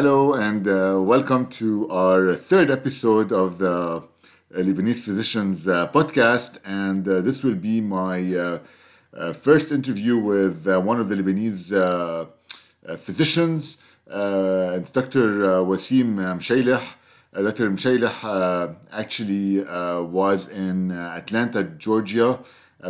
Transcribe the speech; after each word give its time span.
hello 0.00 0.34
and 0.34 0.68
uh, 0.68 0.96
welcome 1.02 1.44
to 1.48 1.90
our 1.90 2.32
third 2.32 2.70
episode 2.70 3.32
of 3.32 3.58
the 3.58 3.68
uh, 3.68 4.00
Lebanese 4.54 5.00
Physicians 5.00 5.66
uh, 5.66 5.88
podcast. 5.88 6.60
And 6.64 7.02
uh, 7.08 7.20
this 7.20 7.42
will 7.42 7.56
be 7.56 7.80
my 7.80 8.32
uh, 8.32 8.58
uh, 9.12 9.32
first 9.32 9.72
interview 9.72 10.16
with 10.16 10.68
one 10.68 11.00
of 11.00 11.08
the 11.08 11.16
Lebanese 11.16 11.66
physicians. 13.00 13.82
it's 14.06 14.92
Dr. 14.92 15.64
Wassim 15.66 16.14
Mchayleh. 16.14 16.84
Dr. 17.32 17.68
Mchayleh 17.68 18.76
actually 18.92 19.64
was 20.18 20.48
in 20.48 20.92
Atlanta, 20.92 21.64
Georgia, 21.64 22.38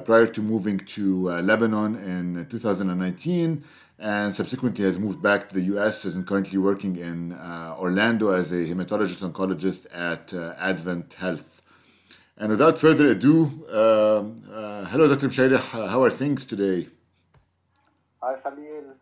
prior 0.04 0.26
to 0.26 0.42
moving 0.42 0.78
to 0.80 1.30
Lebanon 1.40 1.96
in 1.96 2.46
2019 2.50 3.64
and 3.98 4.34
subsequently 4.34 4.84
has 4.84 4.98
moved 4.98 5.20
back 5.20 5.48
to 5.48 5.54
the 5.54 5.62
US 5.76 6.04
and 6.04 6.26
currently 6.26 6.58
working 6.58 6.96
in 6.96 7.32
uh, 7.32 7.74
Orlando 7.78 8.30
as 8.30 8.52
a 8.52 8.64
hematologist 8.66 9.28
oncologist 9.28 9.86
at 9.92 10.32
uh, 10.32 10.54
Advent 10.58 11.14
Health. 11.14 11.62
And 12.36 12.50
without 12.50 12.78
further 12.78 13.08
ado, 13.08 13.46
um, 13.70 14.40
uh, 14.52 14.84
hello, 14.84 15.08
Dr. 15.08 15.28
Mchayleh. 15.28 15.58
How 15.90 16.02
are 16.04 16.10
things 16.10 16.46
today? 16.46 16.86
Hi, 18.22 18.36
Khalil. 18.36 18.94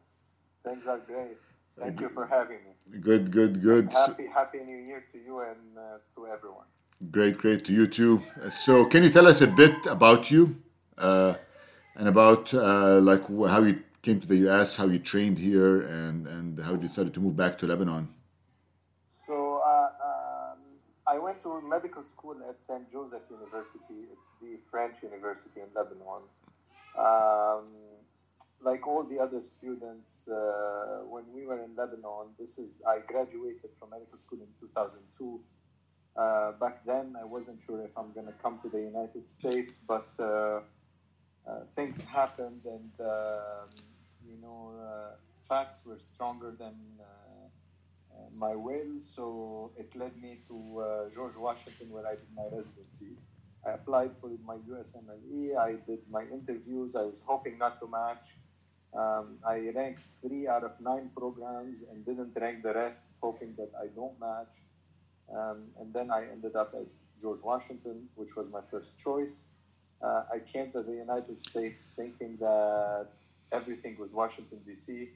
Things 0.65 0.87
are 0.87 0.99
great. 0.99 1.37
Thank 1.79 2.01
you 2.01 2.09
for 2.09 2.27
having 2.27 2.59
me. 2.65 2.99
Good, 2.99 3.31
good, 3.31 3.63
good. 3.63 3.93
Happy, 3.93 4.27
happy 4.27 4.61
New 4.61 4.79
Year 4.79 5.05
to 5.13 5.19
you 5.19 5.41
and 5.41 5.77
uh, 5.77 5.99
to 6.15 6.27
everyone. 6.27 6.65
Great, 7.11 7.37
great 7.37 7.63
to 7.67 7.75
you 7.75 7.87
too. 7.87 8.23
So, 8.51 8.87
can 8.87 9.03
you 9.03 9.11
tell 9.11 9.27
us 9.27 9.43
a 9.43 9.47
bit 9.49 9.75
about 9.87 10.31
you 10.31 10.57
uh, 10.97 11.35
and 11.95 12.09
about 12.09 12.55
uh, 12.55 13.01
like 13.01 13.27
how 13.29 13.63
you 13.63 13.83
came 14.07 14.21
to 14.21 14.29
the 14.29 14.41
U.S., 14.49 14.77
how 14.77 14.87
you 14.87 15.01
trained 15.01 15.39
here, 15.51 15.75
and 15.99 16.19
and 16.37 16.51
how 16.65 16.73
you 16.77 16.83
decided 16.91 17.13
to 17.19 17.21
move 17.27 17.37
back 17.43 17.53
to 17.61 17.65
Lebanon. 17.73 18.05
So 19.27 19.37
uh, 19.73 19.91
um, 20.11 20.59
I 21.15 21.17
went 21.27 21.39
to 21.43 21.51
medical 21.77 22.05
school 22.13 22.37
at 22.49 22.57
St. 22.69 22.87
Joseph 22.95 23.25
University. 23.39 24.01
It's 24.13 24.29
the 24.41 24.53
French 24.71 24.97
university 25.03 25.59
in 25.67 25.71
Lebanon. 25.79 26.23
Um, 27.07 27.67
like 28.69 28.83
all 28.91 29.03
the 29.13 29.19
other 29.27 29.43
students, 29.55 30.11
uh, 30.29 31.03
when 31.15 31.25
we 31.37 31.43
were 31.49 31.61
in 31.67 31.73
Lebanon, 31.81 32.25
this 32.41 32.53
is 32.65 32.71
I 32.95 32.97
graduated 33.13 33.71
from 33.79 33.91
medical 33.97 34.19
school 34.25 34.41
in 34.47 34.53
2002. 34.61 35.41
Uh, 36.17 36.53
back 36.65 36.77
then, 36.91 37.07
I 37.23 37.27
wasn't 37.37 37.59
sure 37.67 37.81
if 37.89 37.93
I'm 37.99 38.13
going 38.19 38.31
to 38.35 38.39
come 38.45 38.57
to 38.65 38.69
the 38.69 38.83
United 38.93 39.25
States, 39.39 39.73
but 39.93 40.09
uh, 40.21 40.27
uh 40.27 40.61
things 41.77 41.97
happened, 42.21 42.63
and 42.77 42.93
um, 43.15 43.71
you 44.31 44.41
know, 44.41 44.73
uh, 44.81 45.17
facts 45.49 45.85
were 45.87 45.99
stronger 45.99 46.53
than 46.59 46.75
uh, 47.01 47.05
uh, 48.15 48.29
my 48.33 48.55
will. 48.55 49.01
So 49.01 49.73
it 49.77 49.95
led 49.95 50.21
me 50.21 50.41
to 50.49 51.09
George 51.15 51.37
Washington, 51.37 51.91
where 51.91 52.07
I 52.07 52.13
did 52.13 52.33
my 52.35 52.45
residency. 52.45 53.17
I 53.67 53.73
applied 53.73 54.13
for 54.21 54.31
my 54.45 54.57
USMLE. 54.57 55.57
I 55.57 55.73
did 55.87 56.01
my 56.11 56.23
interviews. 56.23 56.95
I 56.95 57.03
was 57.03 57.23
hoping 57.27 57.59
not 57.59 57.81
to 57.81 57.89
match. 57.89 58.27
Um, 58.97 59.39
I 59.47 59.71
ranked 59.75 60.03
three 60.23 60.47
out 60.49 60.65
of 60.65 60.81
nine 60.81 61.11
programs 61.17 61.83
and 61.91 62.05
didn't 62.07 62.33
rank 62.41 62.63
the 62.63 62.73
rest, 62.73 63.03
hoping 63.21 63.55
that 63.59 63.71
I 63.79 63.89
don't 63.95 64.19
match. 64.21 64.55
Um, 65.35 65.69
and 65.81 65.93
then 65.93 66.11
I 66.11 66.25
ended 66.31 66.55
up 66.55 66.73
at 66.75 66.87
George 67.21 67.41
Washington, 67.43 68.09
which 68.15 68.37
was 68.37 68.51
my 68.51 68.61
first 68.71 68.99
choice. 68.99 69.47
Uh, 70.01 70.25
I 70.33 70.39
came 70.39 70.71
to 70.73 70.83
the 70.83 70.93
United 70.93 71.39
States 71.41 71.91
thinking 71.97 72.37
that 72.41 73.09
everything 73.53 73.97
was 73.99 74.11
Washington, 74.13 74.61
D.C. 74.67 75.11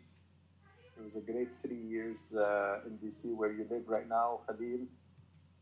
It 0.96 1.02
was 1.02 1.16
a 1.16 1.20
great 1.20 1.48
three 1.62 1.76
years 1.76 2.34
uh, 2.34 2.80
in 2.86 2.96
D.C. 2.96 3.32
where 3.32 3.52
you 3.52 3.66
live 3.70 3.88
right 3.88 4.08
now, 4.08 4.40
Khalil. 4.46 4.86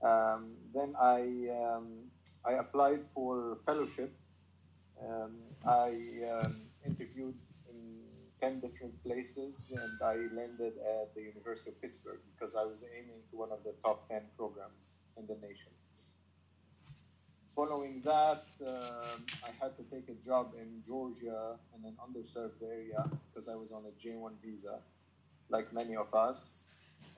Um, 0.02 0.54
then 0.74 0.94
I, 1.00 1.48
um, 1.50 2.10
I 2.44 2.52
applied 2.54 3.00
for 3.14 3.58
fellowship. 3.66 4.12
Um, 5.00 5.36
I 5.66 5.90
um, 6.32 6.68
interviewed 6.86 7.38
in 7.70 7.98
10 8.40 8.60
different 8.60 9.02
places 9.02 9.72
and 9.76 9.98
I 10.02 10.16
landed 10.34 10.74
at 10.78 11.14
the 11.14 11.22
University 11.22 11.70
of 11.70 11.80
Pittsburgh 11.80 12.20
because 12.34 12.54
I 12.54 12.64
was 12.64 12.84
aiming 12.96 13.22
to 13.30 13.36
one 13.36 13.50
of 13.52 13.62
the 13.64 13.74
top 13.82 14.08
10 14.08 14.22
programs 14.36 14.92
in 15.16 15.26
the 15.26 15.34
nation 15.34 15.72
following 17.54 18.02
that, 18.04 18.44
um, 18.66 19.24
I 19.44 19.50
had 19.60 19.76
to 19.76 19.82
take 19.84 20.08
a 20.08 20.14
job 20.24 20.52
in 20.58 20.82
Georgia 20.86 21.56
in 21.76 21.84
an 21.84 21.96
underserved 22.04 22.62
area 22.62 23.08
because 23.28 23.48
I 23.48 23.54
was 23.54 23.72
on 23.72 23.84
a 23.86 23.92
J1 24.00 24.32
visa, 24.44 24.78
like 25.48 25.72
many 25.72 25.96
of 25.96 26.12
us. 26.14 26.64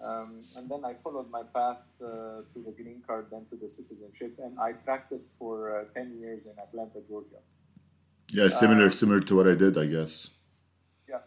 Um, 0.02 0.44
and 0.56 0.70
then 0.70 0.84
I 0.84 0.94
followed 0.94 1.30
my 1.30 1.42
path 1.42 1.82
uh, 2.02 2.42
to 2.52 2.62
the 2.64 2.70
green 2.70 3.02
card, 3.06 3.26
then 3.30 3.44
to 3.50 3.56
the 3.56 3.68
citizenship, 3.68 4.38
and 4.42 4.58
I 4.58 4.72
practiced 4.72 5.32
for 5.38 5.80
uh, 5.80 5.84
10 5.92 6.16
years 6.16 6.46
in 6.46 6.52
Atlanta, 6.58 7.00
Georgia. 7.06 7.42
Yeah, 8.32 8.48
similar, 8.48 8.86
uh, 8.86 8.90
similar 8.90 9.20
to 9.20 9.36
what 9.36 9.46
I 9.46 9.54
did, 9.54 9.76
I 9.76 9.86
guess. 9.86 10.30
Yeah. 11.08 11.18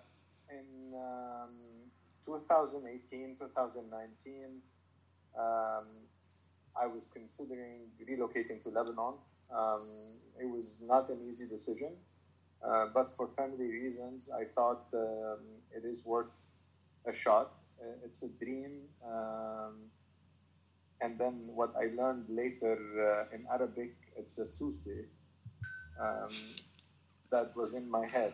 In 0.49 0.95
um, 0.95 1.51
2018, 2.25 3.35
2019, 3.37 4.61
um, 5.37 5.85
I 6.79 6.87
was 6.87 7.09
considering 7.13 7.91
relocating 8.01 8.61
to 8.63 8.69
Lebanon. 8.69 9.15
Um, 9.53 10.17
it 10.39 10.45
was 10.45 10.81
not 10.83 11.09
an 11.09 11.19
easy 11.23 11.47
decision, 11.47 11.93
uh, 12.65 12.87
but 12.93 13.11
for 13.15 13.27
family 13.29 13.69
reasons, 13.69 14.29
I 14.33 14.45
thought 14.45 14.85
um, 14.93 15.39
it 15.71 15.85
is 15.85 16.03
worth 16.05 16.31
a 17.05 17.13
shot. 17.13 17.51
Uh, 17.79 18.05
it's 18.05 18.23
a 18.23 18.27
dream. 18.27 18.81
Um, 19.05 19.91
and 21.01 21.19
then 21.19 21.49
what 21.53 21.73
I 21.75 21.93
learned 21.93 22.25
later 22.29 22.77
uh, 22.97 23.35
in 23.35 23.45
Arabic, 23.51 23.93
it's 24.17 24.37
a 24.37 24.47
susi 24.47 25.05
um, 26.01 26.31
that 27.31 27.55
was 27.55 27.73
in 27.73 27.89
my 27.89 28.07
head. 28.07 28.33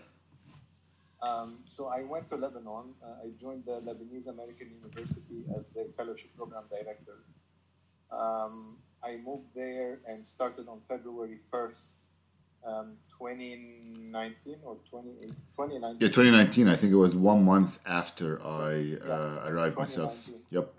Um, 1.22 1.60
so 1.66 1.88
I 1.88 2.04
went 2.04 2.28
to 2.30 2.36
Lebanon. 2.36 2.94
Uh, 3.04 3.26
I 3.26 3.32
joined 3.38 3.66
the 3.66 3.82
Lebanese 3.82 4.30
American 4.30 4.72
University 4.72 5.46
as 5.58 5.68
their 5.70 5.90
fellowship 5.98 6.30
program 6.38 6.64
director. 6.70 7.18
Um, 8.12 8.78
I 9.04 9.18
moved 9.18 9.48
there 9.56 10.00
and 10.08 10.26
started 10.26 10.68
on 10.68 10.82
February 10.88 11.38
1st, 11.52 11.90
um, 12.66 12.98
2019 13.18 14.58
or 14.64 14.76
2019. 14.92 15.98
Yeah, 16.00 16.08
2019. 16.08 16.68
I 16.68 16.76
think 16.76 16.92
it 16.92 16.98
was 16.98 17.16
one 17.16 17.46
month 17.46 17.80
after 17.86 18.42
I 18.44 18.74
yeah, 18.74 18.98
uh, 18.98 19.46
arrived 19.48 19.78
myself. 19.78 20.30
Yep. 20.50 20.74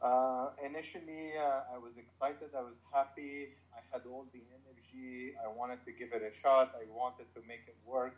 Uh, 0.00 0.48
initially, 0.64 1.32
uh, 1.38 1.74
I 1.74 1.78
was 1.78 1.96
excited. 1.96 2.50
I 2.56 2.62
was 2.62 2.80
happy. 2.92 3.50
I 3.72 3.80
had 3.92 4.02
all 4.10 4.26
the 4.32 4.40
energy. 4.58 5.34
I 5.44 5.48
wanted 5.48 5.84
to 5.84 5.92
give 5.92 6.12
it 6.12 6.22
a 6.22 6.34
shot. 6.34 6.74
I 6.74 6.84
wanted 6.90 7.26
to 7.34 7.40
make 7.46 7.64
it 7.68 7.76
work. 7.84 8.16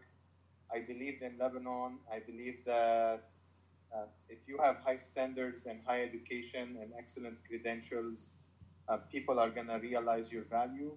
I 0.73 0.81
believed 0.81 1.23
in 1.23 1.37
Lebanon. 1.39 1.99
I 2.11 2.21
believed 2.21 2.65
that 2.67 3.29
uh, 3.95 4.07
if 4.29 4.49
you 4.49 4.59
have 4.63 4.77
high 4.85 4.97
standards 4.97 5.67
and 5.67 5.81
high 5.87 6.03
education 6.03 6.77
and 6.81 6.93
excellent 6.99 7.39
credentials, 7.49 8.31
uh, 8.89 8.99
people 9.11 9.39
are 9.39 9.51
going 9.51 9.69
to 9.69 9.79
realize 9.79 10.33
your 10.33 10.45
value. 10.45 10.93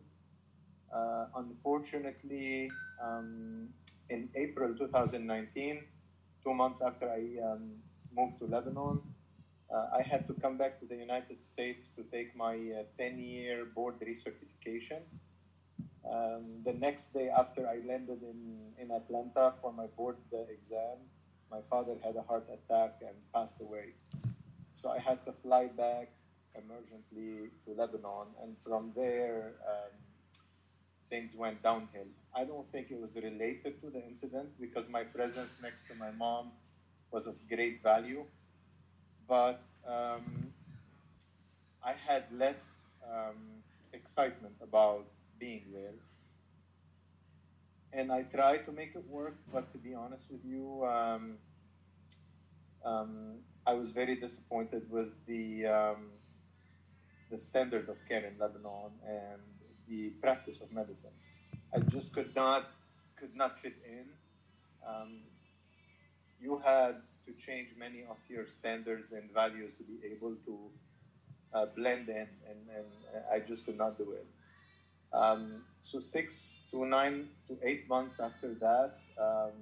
Uh, 0.94 1.28
unfortunately, 1.36 2.72
um, 3.04 3.70
in 4.10 4.30
April 4.36 4.76
2019, 4.76 5.84
two 6.44 6.54
months 6.54 6.82
after 6.82 7.10
I 7.10 7.38
um, 7.44 7.74
moved 8.16 8.40
to 8.40 8.46
Lebanon, 8.46 9.02
uh, 9.70 9.88
I 9.94 10.02
had 10.02 10.26
to 10.28 10.34
come 10.34 10.58
back 10.58 10.80
to 10.80 10.86
the 10.86 10.96
United 10.96 11.44
States 11.44 11.92
to 11.98 12.04
take 12.04 12.36
my 12.36 12.56
10 12.98 13.14
uh, 13.14 13.16
year 13.18 13.66
board 13.66 13.96
recertification. 14.00 15.02
Um, 16.10 16.62
the 16.64 16.72
next 16.72 17.14
day 17.14 17.30
after 17.30 17.68
I 17.68 17.86
landed 17.86 18.24
in, 18.24 18.72
in 18.80 18.92
Atlanta 18.92 19.54
for 19.62 19.74
my 19.74 19.88
board 19.88 20.16
exam, 20.32 20.98
my 21.52 21.62
father 21.70 21.96
had 22.04 22.16
a 22.16 22.22
heart 22.22 22.46
attack 22.52 22.96
and 23.02 23.16
passed 23.34 23.62
away. 23.62 23.94
So 24.74 24.90
I 24.90 25.00
had 25.00 25.24
to 25.26 25.32
fly 25.32 25.68
back 25.68 26.10
emergently 26.56 27.50
to 27.66 27.72
Lebanon, 27.76 28.28
and 28.42 28.56
from 28.64 28.92
there, 28.96 29.54
um, 29.68 29.92
things 31.10 31.36
went 31.36 31.62
downhill. 31.64 32.08
I 32.36 32.46
don't 32.46 32.68
think 32.68 32.92
it 32.92 33.00
was 33.00 33.16
related 33.16 33.80
to 33.82 33.90
the 33.90 34.04
incident 34.04 34.50
because 34.60 34.90
my 34.90 35.04
presence 35.04 35.58
next 35.62 35.88
to 35.88 35.96
my 35.96 36.12
mom 36.12 36.52
was 37.12 37.28
of 37.28 37.38
great 37.48 37.82
value, 37.82 38.26
but 39.28 39.62
um, 39.88 40.52
I 41.84 41.94
had 41.94 42.24
less 42.32 42.62
um, 43.04 43.64
excitement 43.94 44.56
about 44.62 45.06
being 45.40 45.64
there 45.74 45.94
and 47.94 48.12
I 48.12 48.24
tried 48.24 48.66
to 48.66 48.72
make 48.72 48.96
it 48.96 49.06
work, 49.10 49.36
but 49.52 49.72
to 49.72 49.78
be 49.78 49.94
honest 49.94 50.32
with 50.32 50.44
you, 50.46 50.86
um, 50.86 51.38
um, 52.84 53.40
I 53.66 53.74
was 53.74 53.92
very 53.92 54.16
disappointed 54.16 54.90
with 54.90 55.14
the 55.26 55.66
um, 55.68 56.12
the 57.30 57.38
standard 57.38 57.90
of 57.90 57.98
care 58.08 58.24
in 58.26 58.38
Lebanon 58.40 58.92
and 59.06 59.42
the 59.88 60.12
practice 60.22 60.62
of 60.62 60.72
medicine. 60.72 61.12
I 61.74 61.80
just 61.80 62.14
could 62.14 62.36
not 62.36 62.66
could 63.18 63.36
not 63.36 63.58
fit 63.58 63.76
in. 63.86 64.06
Um, 64.88 65.20
you 66.40 66.60
had 66.64 66.96
to 67.26 67.34
change 67.34 67.76
many 67.78 68.04
of 68.10 68.18
your 68.30 68.48
standards 68.48 69.12
and 69.12 69.30
values 69.34 69.74
to 69.76 69.84
be 69.84 70.00
able 70.06 70.36
to 70.46 70.58
uh, 71.54 71.66
blend 71.76 72.08
in, 72.10 72.28
and, 72.50 72.60
and 72.76 72.88
I 73.32 73.40
just 73.40 73.66
could 73.66 73.78
not 73.78 73.98
do 73.98 74.12
it. 74.12 74.26
Um, 75.14 75.64
so 75.80 76.00
six 76.00 76.64
to 76.72 76.86
nine 76.86 77.30
to 77.48 77.58
eight 77.64 77.88
months 77.88 78.20
after 78.20 78.54
that, 78.56 78.92
um, 79.20 79.54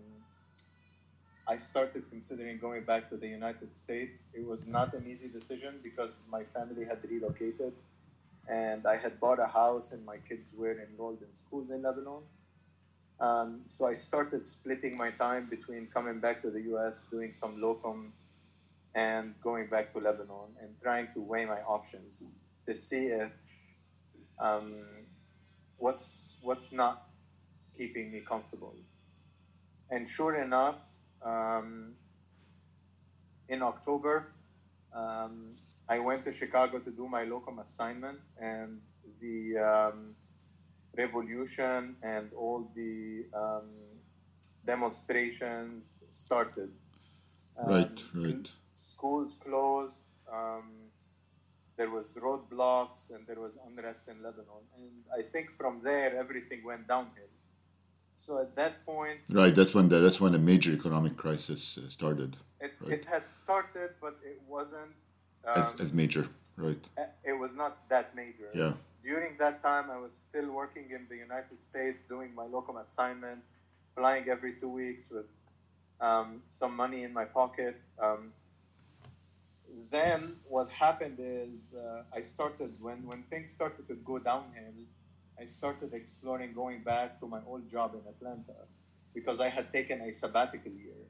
I 1.47 1.57
started 1.57 2.09
considering 2.09 2.57
going 2.57 2.83
back 2.83 3.09
to 3.09 3.17
the 3.17 3.27
United 3.27 3.73
States. 3.75 4.25
It 4.33 4.45
was 4.45 4.65
not 4.65 4.93
an 4.95 5.05
easy 5.07 5.27
decision 5.27 5.79
because 5.83 6.21
my 6.29 6.43
family 6.55 6.85
had 6.85 6.99
relocated 7.07 7.73
and 8.47 8.85
I 8.85 8.97
had 8.97 9.19
bought 9.19 9.39
a 9.39 9.45
house 9.45 9.91
and 9.91 10.03
my 10.05 10.17
kids 10.17 10.49
were 10.57 10.71
enrolled 10.71 11.21
in 11.21 11.33
schools 11.33 11.69
in 11.69 11.83
Lebanon. 11.83 12.23
Um, 13.19 13.61
so 13.69 13.85
I 13.85 13.93
started 13.93 14.45
splitting 14.45 14.97
my 14.97 15.11
time 15.11 15.47
between 15.49 15.87
coming 15.93 16.19
back 16.19 16.41
to 16.41 16.49
the 16.49 16.61
US, 16.75 17.05
doing 17.09 17.31
some 17.31 17.61
locum, 17.61 18.13
and 18.95 19.35
going 19.43 19.67
back 19.67 19.91
to 19.93 19.99
Lebanon 19.99 20.55
and 20.61 20.69
trying 20.81 21.07
to 21.13 21.21
weigh 21.21 21.45
my 21.45 21.61
options 21.61 22.23
to 22.65 22.73
see 22.73 23.07
if 23.07 23.29
um, 24.39 24.73
what's 25.77 26.35
what's 26.41 26.71
not 26.71 27.07
keeping 27.77 28.11
me 28.11 28.21
comfortable. 28.21 28.75
And 29.89 30.09
sure 30.09 30.35
enough, 30.41 30.79
um, 31.21 31.93
in 33.49 33.61
October, 33.61 34.33
um, 34.93 35.55
I 35.87 35.99
went 35.99 36.23
to 36.23 36.33
Chicago 36.33 36.79
to 36.79 36.91
do 36.91 37.07
my 37.07 37.23
locum 37.23 37.59
assignment, 37.59 38.19
and 38.39 38.81
the 39.21 39.57
um, 39.57 40.15
revolution 40.97 41.95
and 42.01 42.31
all 42.33 42.71
the 42.75 43.25
um, 43.33 43.69
demonstrations 44.65 45.99
started. 46.09 46.71
right, 47.65 47.99
right. 48.15 48.49
Schools 48.73 49.37
closed. 49.43 50.01
There 51.77 51.89
was 51.89 52.13
roadblocks 52.13 53.09
and 53.13 53.27
there 53.27 53.39
was 53.39 53.57
unrest 53.67 54.07
in 54.07 54.23
Lebanon, 54.23 54.63
and 54.77 54.91
I 55.17 55.21
think 55.21 55.51
from 55.57 55.81
there 55.83 56.15
everything 56.17 56.63
went 56.63 56.87
downhill. 56.87 57.31
So 58.17 58.39
at 58.41 58.55
that 58.55 58.85
point, 58.85 59.19
right, 59.29 59.53
that's 59.53 59.73
when 59.73 59.89
the, 59.89 59.99
that's 59.99 60.21
when 60.21 60.35
a 60.35 60.39
major 60.39 60.71
economic 60.71 61.17
crisis 61.17 61.77
uh, 61.77 61.89
started. 61.89 62.37
It, 62.61 62.73
right. 62.79 62.93
it 62.93 63.05
had 63.05 63.23
started, 63.43 63.91
but 64.01 64.15
it 64.23 64.41
wasn't 64.47 64.93
um, 65.45 65.61
as, 65.61 65.81
as 65.81 65.93
major, 65.93 66.25
right? 66.55 66.79
It 67.23 67.33
was 67.33 67.53
not 67.55 67.89
that 67.89 68.15
major. 68.15 68.49
Yeah. 68.53 68.73
During 69.03 69.37
that 69.37 69.61
time, 69.61 69.91
I 69.91 69.97
was 69.97 70.13
still 70.29 70.49
working 70.51 70.89
in 70.89 71.05
the 71.09 71.17
United 71.17 71.59
States, 71.59 72.01
doing 72.09 72.33
my 72.33 72.45
locum 72.45 72.77
assignment, 72.77 73.41
flying 73.95 74.29
every 74.29 74.53
two 74.53 74.69
weeks 74.69 75.11
with 75.11 75.25
um, 76.01 76.41
some 76.49 76.75
money 76.75 77.03
in 77.03 77.13
my 77.13 77.25
pocket. 77.25 77.75
Um, 78.01 78.31
then 79.91 80.37
what 80.47 80.69
happened 80.69 81.17
is 81.19 81.75
uh, 81.77 82.03
I 82.13 82.21
started 82.21 82.73
when 82.79 83.05
when 83.05 83.23
things 83.23 83.51
started 83.51 83.87
to 83.87 83.95
go 83.95 84.19
downhill. 84.19 84.79
I 85.39 85.45
started 85.45 85.93
exploring 85.93 86.53
going 86.53 86.83
back 86.83 87.19
to 87.19 87.27
my 87.27 87.41
old 87.45 87.69
job 87.69 87.93
in 87.93 88.03
Atlanta 88.07 88.59
because 89.13 89.41
I 89.41 89.49
had 89.49 89.71
taken 89.73 90.01
a 90.01 90.11
sabbatical 90.11 90.71
year. 90.71 91.03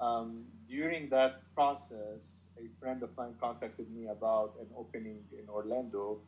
Um, 0.00 0.46
during 0.66 1.08
that 1.10 1.42
process, 1.54 2.46
a 2.58 2.66
friend 2.80 3.02
of 3.04 3.16
mine 3.16 3.34
contacted 3.40 3.88
me 3.90 4.08
about 4.08 4.54
an 4.60 4.66
opening 4.76 5.24
in 5.32 5.48
Orlando 5.48 6.20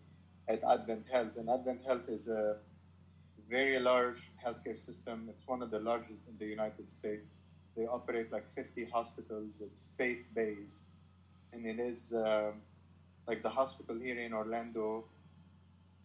at 0.49 0.62
Advent 0.62 1.06
Health. 1.11 1.37
And 1.37 1.50
Advent 1.50 1.82
Health 1.85 2.08
is 2.08 2.29
a 2.29 2.56
very 3.49 3.81
large 3.81 4.31
healthcare 4.44 4.79
system. 4.79 5.29
It's 5.29 5.47
one 5.47 5.62
of 5.62 5.70
the 5.70 5.81
largest 5.81 6.29
in 6.29 6.38
the 6.38 6.47
United 6.47 6.88
States. 6.88 7.35
They 7.76 7.87
operate 7.87 8.31
like 8.31 8.44
50 8.55 8.85
hospitals. 8.87 9.62
It's 9.65 9.88
faith 9.97 10.25
based. 10.35 10.81
And 11.53 11.67
it 11.67 11.79
is 11.79 12.12
uh, 12.12 12.53
like 13.26 13.43
the 13.43 13.49
hospital 13.49 13.99
here 13.99 14.19
in 14.19 14.32
Orlando 14.32 15.05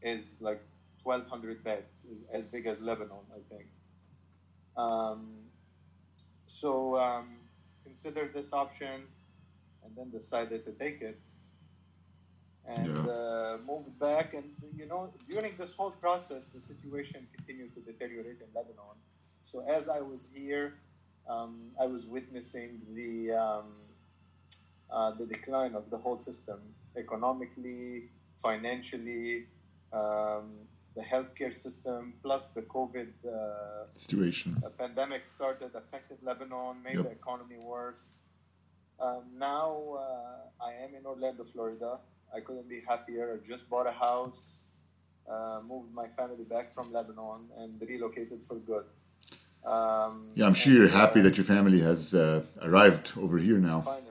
is 0.01 0.38
like 0.39 0.62
1,200 1.04 1.63
beds, 1.63 2.06
is 2.12 2.24
as 2.33 2.45
big 2.45 2.66
as 2.66 2.81
Lebanon, 2.81 3.25
I 3.33 3.39
think. 3.54 3.68
Um, 4.77 5.38
so 6.45 6.98
um, 7.00 7.38
considered 7.83 8.33
this 8.33 8.54
option 8.54 9.04
and 9.83 9.95
then 9.95 10.10
decided 10.10 10.66
to 10.66 10.71
take 10.74 11.01
it 11.01 11.19
and 12.66 12.88
yeah. 12.88 13.12
uh, 13.12 13.57
moved 13.66 13.98
back. 14.00 14.33
And 14.33 14.51
you 14.75 14.86
know, 14.86 15.12
during 15.30 15.56
this 15.57 15.74
whole 15.74 15.92
process, 15.92 16.45
the 16.54 16.62
situation 16.62 17.27
continued 17.36 17.74
to 17.75 17.81
deteriorate 17.81 18.42
in 18.42 18.48
Lebanon. 18.56 18.98
So 19.42 19.62
as 19.68 19.89
I 19.89 20.01
was 20.01 20.30
here, 20.33 20.75
um, 21.30 21.72
I 21.80 21.86
was 21.86 22.06
witnessing 22.08 22.81
the 22.94 23.34
um, 23.34 23.74
uh, 24.92 25.12
the 25.12 25.26
decline 25.26 25.76
of 25.76 25.90
the 25.90 25.98
whole 25.98 26.18
system 26.18 26.60
economically, 26.98 28.10
financially, 28.42 29.46
um, 29.94 30.68
the 30.96 31.02
healthcare 31.02 31.54
system, 31.54 32.14
plus 32.24 32.50
the 32.50 32.64
COVID 32.64 33.10
uh, 33.26 33.86
situation. 33.94 34.58
The 34.64 34.72
pandemic 34.72 35.28
started, 35.28 35.76
affected 35.76 36.18
Lebanon, 36.24 36.81
made 36.84 36.96
yep. 36.96 37.06
the 37.06 37.12
economy 37.12 37.58
worse. 37.58 38.14
Um, 39.00 39.24
now 39.38 39.98
uh, 39.98 40.66
I 40.66 40.74
am 40.84 40.96
in 40.96 41.06
Orlando, 41.06 41.44
Florida. 41.44 42.00
I 42.36 42.42
couldn't 42.42 42.68
be 42.68 42.81
happier. 42.88 43.40
I 43.40 43.48
just 43.48 43.70
bought 43.70 43.88
a 43.88 43.92
house, 43.92 44.66
uh, 45.30 45.62
moved 45.66 45.94
my 45.94 46.08
family 46.18 46.44
back 46.44 46.74
from 46.74 46.92
Lebanon, 46.92 47.50
and 47.58 47.81
relocated 47.88 48.44
for 48.44 48.56
good. 48.56 48.86
Um, 49.65 50.31
yeah, 50.35 50.45
I'm 50.45 50.53
sure 50.53 50.73
you're 50.73 50.88
happy 50.88 51.21
that 51.21 51.38
your 51.38 51.44
family 51.44 51.81
has 51.81 52.13
uh, 52.13 52.44
arrived 52.61 53.13
over 53.17 53.38
here 53.38 53.57
now. 53.57 53.81
Finally. 53.81 54.06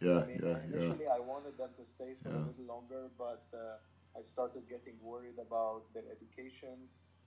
Yeah, 0.00 0.22
I 0.22 0.26
mean, 0.26 0.40
yeah, 0.42 0.56
initially 0.68 1.04
yeah. 1.04 1.16
I 1.16 1.20
wanted 1.20 1.56
them 1.56 1.70
to 1.78 1.84
stay 1.84 2.14
for 2.22 2.30
Yeah. 2.30 2.36
a 2.36 2.48
little 2.50 2.64
longer, 2.66 3.02
but 3.18 3.44
uh, 3.54 4.18
I 4.18 4.22
started 4.22 4.62
getting 4.68 4.94
worried 5.02 5.38
about 5.38 5.82
their 5.94 6.04
education, 6.10 6.76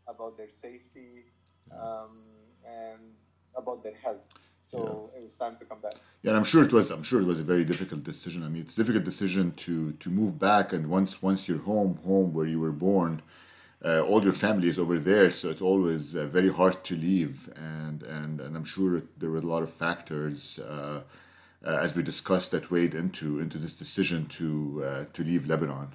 about 0.08 0.38
their 0.38 0.50
safety, 0.50 1.26
um, 1.72 2.12
and 2.66 3.14
about 3.56 3.84
their 3.84 3.96
health. 3.96 4.28
So 4.62 5.12
it 5.16 5.24
was 5.24 5.36
time 5.38 5.56
to 5.58 5.66
come 5.66 5.80
back. 5.80 5.96
Yeah, 6.24 6.32
and 6.32 6.38
I'm 6.38 6.44
sure 6.44 6.64
it 6.64 6.74
was. 6.74 6.92
I'm 6.92 7.04
sure 7.04 7.22
it 7.22 7.26
was 7.26 7.40
a 7.40 7.44
very 7.44 7.64
difficult 7.64 8.04
decision. 8.04 8.44
I 8.44 8.50
mean, 8.50 8.64
it's 8.64 8.78
a 8.78 8.82
difficult 8.84 9.06
decision 9.06 9.54
to 9.66 9.94
to 9.94 10.10
move 10.10 10.38
back, 10.40 10.74
and 10.74 10.88
once 10.90 11.22
once 11.22 11.48
you're 11.48 11.60
home, 11.72 12.00
home 12.06 12.34
where 12.34 12.46
you 12.46 12.60
were 12.60 12.74
born, 12.74 13.22
uh, 13.86 14.02
all 14.02 14.24
your 14.24 14.34
family 14.34 14.68
is 14.68 14.80
over 14.80 15.00
there, 15.00 15.32
so 15.32 15.50
it's 15.50 15.62
always 15.62 16.16
uh, 16.16 16.26
very 16.26 16.50
hard 16.50 16.84
to 16.86 16.96
leave. 16.96 17.50
And 17.56 18.02
and 18.04 18.42
and 18.42 18.56
I'm 18.56 18.66
sure 18.66 19.04
there 19.18 19.30
were 19.30 19.38
a 19.38 19.42
lot 19.42 19.64
of 19.64 19.72
factors, 19.72 20.60
uh, 20.60 21.02
uh, 21.66 21.78
as 21.82 21.96
we 21.96 22.02
discussed, 22.02 22.52
that 22.52 22.72
weighed 22.72 22.96
into 22.96 23.40
into 23.40 23.58
this 23.58 23.78
decision 23.78 24.26
to 24.28 24.84
uh, 24.84 25.06
to 25.14 25.24
leave 25.24 25.48
Lebanon. 25.48 25.90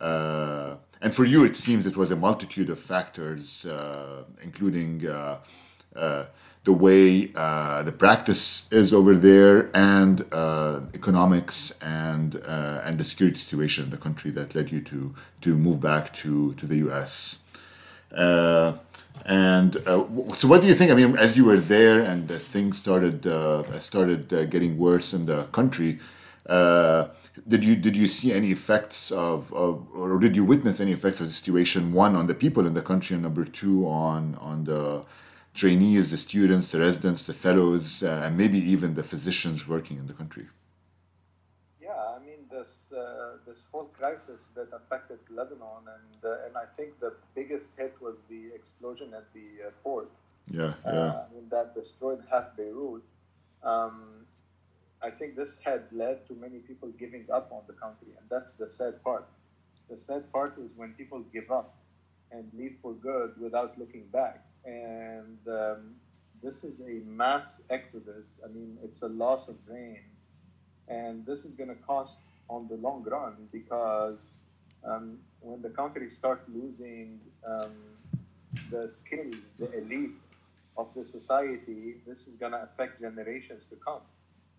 Uh, 0.00 0.76
and 1.02 1.14
for 1.14 1.24
you, 1.24 1.44
it 1.44 1.56
seems 1.56 1.86
it 1.86 1.96
was 1.96 2.10
a 2.10 2.16
multitude 2.16 2.70
of 2.70 2.78
factors, 2.78 3.66
including. 4.42 5.06
The 6.68 6.74
way 6.74 7.30
uh, 7.34 7.82
the 7.82 7.92
practice 7.92 8.70
is 8.70 8.92
over 8.92 9.14
there 9.14 9.70
and 9.72 10.22
uh, 10.30 10.80
economics 10.92 11.80
and 11.80 12.36
uh, 12.46 12.82
and 12.84 12.98
the 13.00 13.04
security 13.04 13.38
situation 13.38 13.84
in 13.84 13.90
the 13.90 13.96
country 13.96 14.30
that 14.32 14.54
led 14.54 14.70
you 14.70 14.82
to 14.82 15.14
to 15.44 15.56
move 15.56 15.80
back 15.80 16.12
to 16.20 16.52
to 16.60 16.66
the 16.66 16.76
U.S. 16.88 17.42
Uh, 18.14 18.74
and 19.24 19.78
uh, 19.86 20.04
so, 20.34 20.46
what 20.46 20.60
do 20.60 20.66
you 20.66 20.74
think? 20.74 20.90
I 20.90 20.94
mean, 20.94 21.16
as 21.16 21.38
you 21.38 21.46
were 21.46 21.56
there 21.56 22.02
and 22.02 22.30
things 22.30 22.76
started 22.76 23.26
uh, 23.26 23.80
started 23.80 24.28
getting 24.50 24.76
worse 24.76 25.14
in 25.14 25.24
the 25.24 25.44
country, 25.58 26.00
did 27.52 27.64
you 27.64 27.76
did 27.76 27.96
you 27.96 28.06
see 28.06 28.30
any 28.34 28.50
effects 28.50 29.10
of, 29.10 29.54
of 29.54 29.86
or 29.94 30.18
did 30.18 30.36
you 30.36 30.44
witness 30.44 30.80
any 30.80 30.92
effects 30.92 31.18
of 31.22 31.28
the 31.28 31.32
situation? 31.32 31.94
One 31.94 32.14
on 32.14 32.26
the 32.26 32.34
people 32.34 32.66
in 32.66 32.74
the 32.74 32.82
country, 32.82 33.14
and 33.14 33.22
number 33.22 33.46
two 33.46 33.88
on 33.88 34.34
on 34.34 34.64
the 34.64 35.06
trainees, 35.58 36.12
the 36.12 36.16
students, 36.16 36.70
the 36.70 36.80
residents, 36.80 37.26
the 37.26 37.34
fellows, 37.34 38.02
uh, 38.02 38.22
and 38.24 38.38
maybe 38.38 38.58
even 38.58 38.94
the 38.94 39.02
physicians 39.02 39.66
working 39.66 39.98
in 39.98 40.06
the 40.06 40.14
country? 40.14 40.46
Yeah, 41.82 42.00
I 42.16 42.18
mean 42.24 42.42
this 42.50 42.92
uh, 42.92 43.38
this 43.46 43.66
whole 43.70 43.90
crisis 43.98 44.50
that 44.56 44.68
affected 44.80 45.18
Lebanon, 45.38 45.82
and 45.96 46.18
uh, 46.24 46.46
and 46.46 46.56
I 46.56 46.66
think 46.76 47.00
the 47.00 47.12
biggest 47.34 47.68
hit 47.76 47.94
was 48.00 48.16
the 48.32 48.42
explosion 48.54 49.08
at 49.20 49.26
the 49.34 49.48
uh, 49.66 49.70
port. 49.82 50.10
Yeah, 50.58 50.74
yeah. 50.84 50.90
Uh, 50.90 51.26
I 51.26 51.34
mean 51.34 51.46
that 51.50 51.74
destroyed 51.74 52.22
half 52.30 52.56
Beirut. 52.56 53.02
Um, 53.62 53.96
I 55.08 55.10
think 55.10 55.36
this 55.36 55.60
had 55.60 55.82
led 55.92 56.26
to 56.28 56.32
many 56.34 56.58
people 56.58 56.88
giving 57.02 57.24
up 57.32 57.46
on 57.56 57.62
the 57.66 57.76
country, 57.84 58.10
and 58.18 58.24
that's 58.30 58.52
the 58.54 58.70
sad 58.70 59.02
part. 59.02 59.26
The 59.90 59.98
sad 59.98 60.22
part 60.32 60.52
is 60.58 60.68
when 60.76 60.90
people 61.00 61.20
give 61.32 61.50
up 61.50 61.74
and 62.30 62.44
leave 62.60 62.76
for 62.82 62.92
good 62.92 63.30
without 63.40 63.78
looking 63.78 64.04
back 64.12 64.44
and 64.64 64.97
um, 65.48 65.94
this 66.42 66.64
is 66.64 66.80
a 66.80 67.00
mass 67.06 67.62
exodus. 67.68 68.40
I 68.44 68.48
mean, 68.48 68.78
it's 68.82 69.02
a 69.02 69.08
loss 69.08 69.48
of 69.48 69.64
brains, 69.66 70.28
and 70.86 71.26
this 71.26 71.44
is 71.44 71.54
going 71.54 71.68
to 71.70 71.76
cost 71.76 72.20
on 72.48 72.68
the 72.68 72.76
long 72.76 73.02
run 73.04 73.48
because 73.52 74.34
um, 74.84 75.18
when 75.40 75.62
the 75.62 75.70
country 75.70 76.08
start 76.08 76.42
losing 76.48 77.20
um, 77.46 77.72
the 78.70 78.88
skills, 78.88 79.54
the 79.58 79.70
elite 79.78 80.10
of 80.76 80.94
the 80.94 81.04
society, 81.04 81.96
this 82.06 82.26
is 82.26 82.36
going 82.36 82.52
to 82.52 82.62
affect 82.62 83.00
generations 83.00 83.66
to 83.66 83.76
come. 83.76 84.00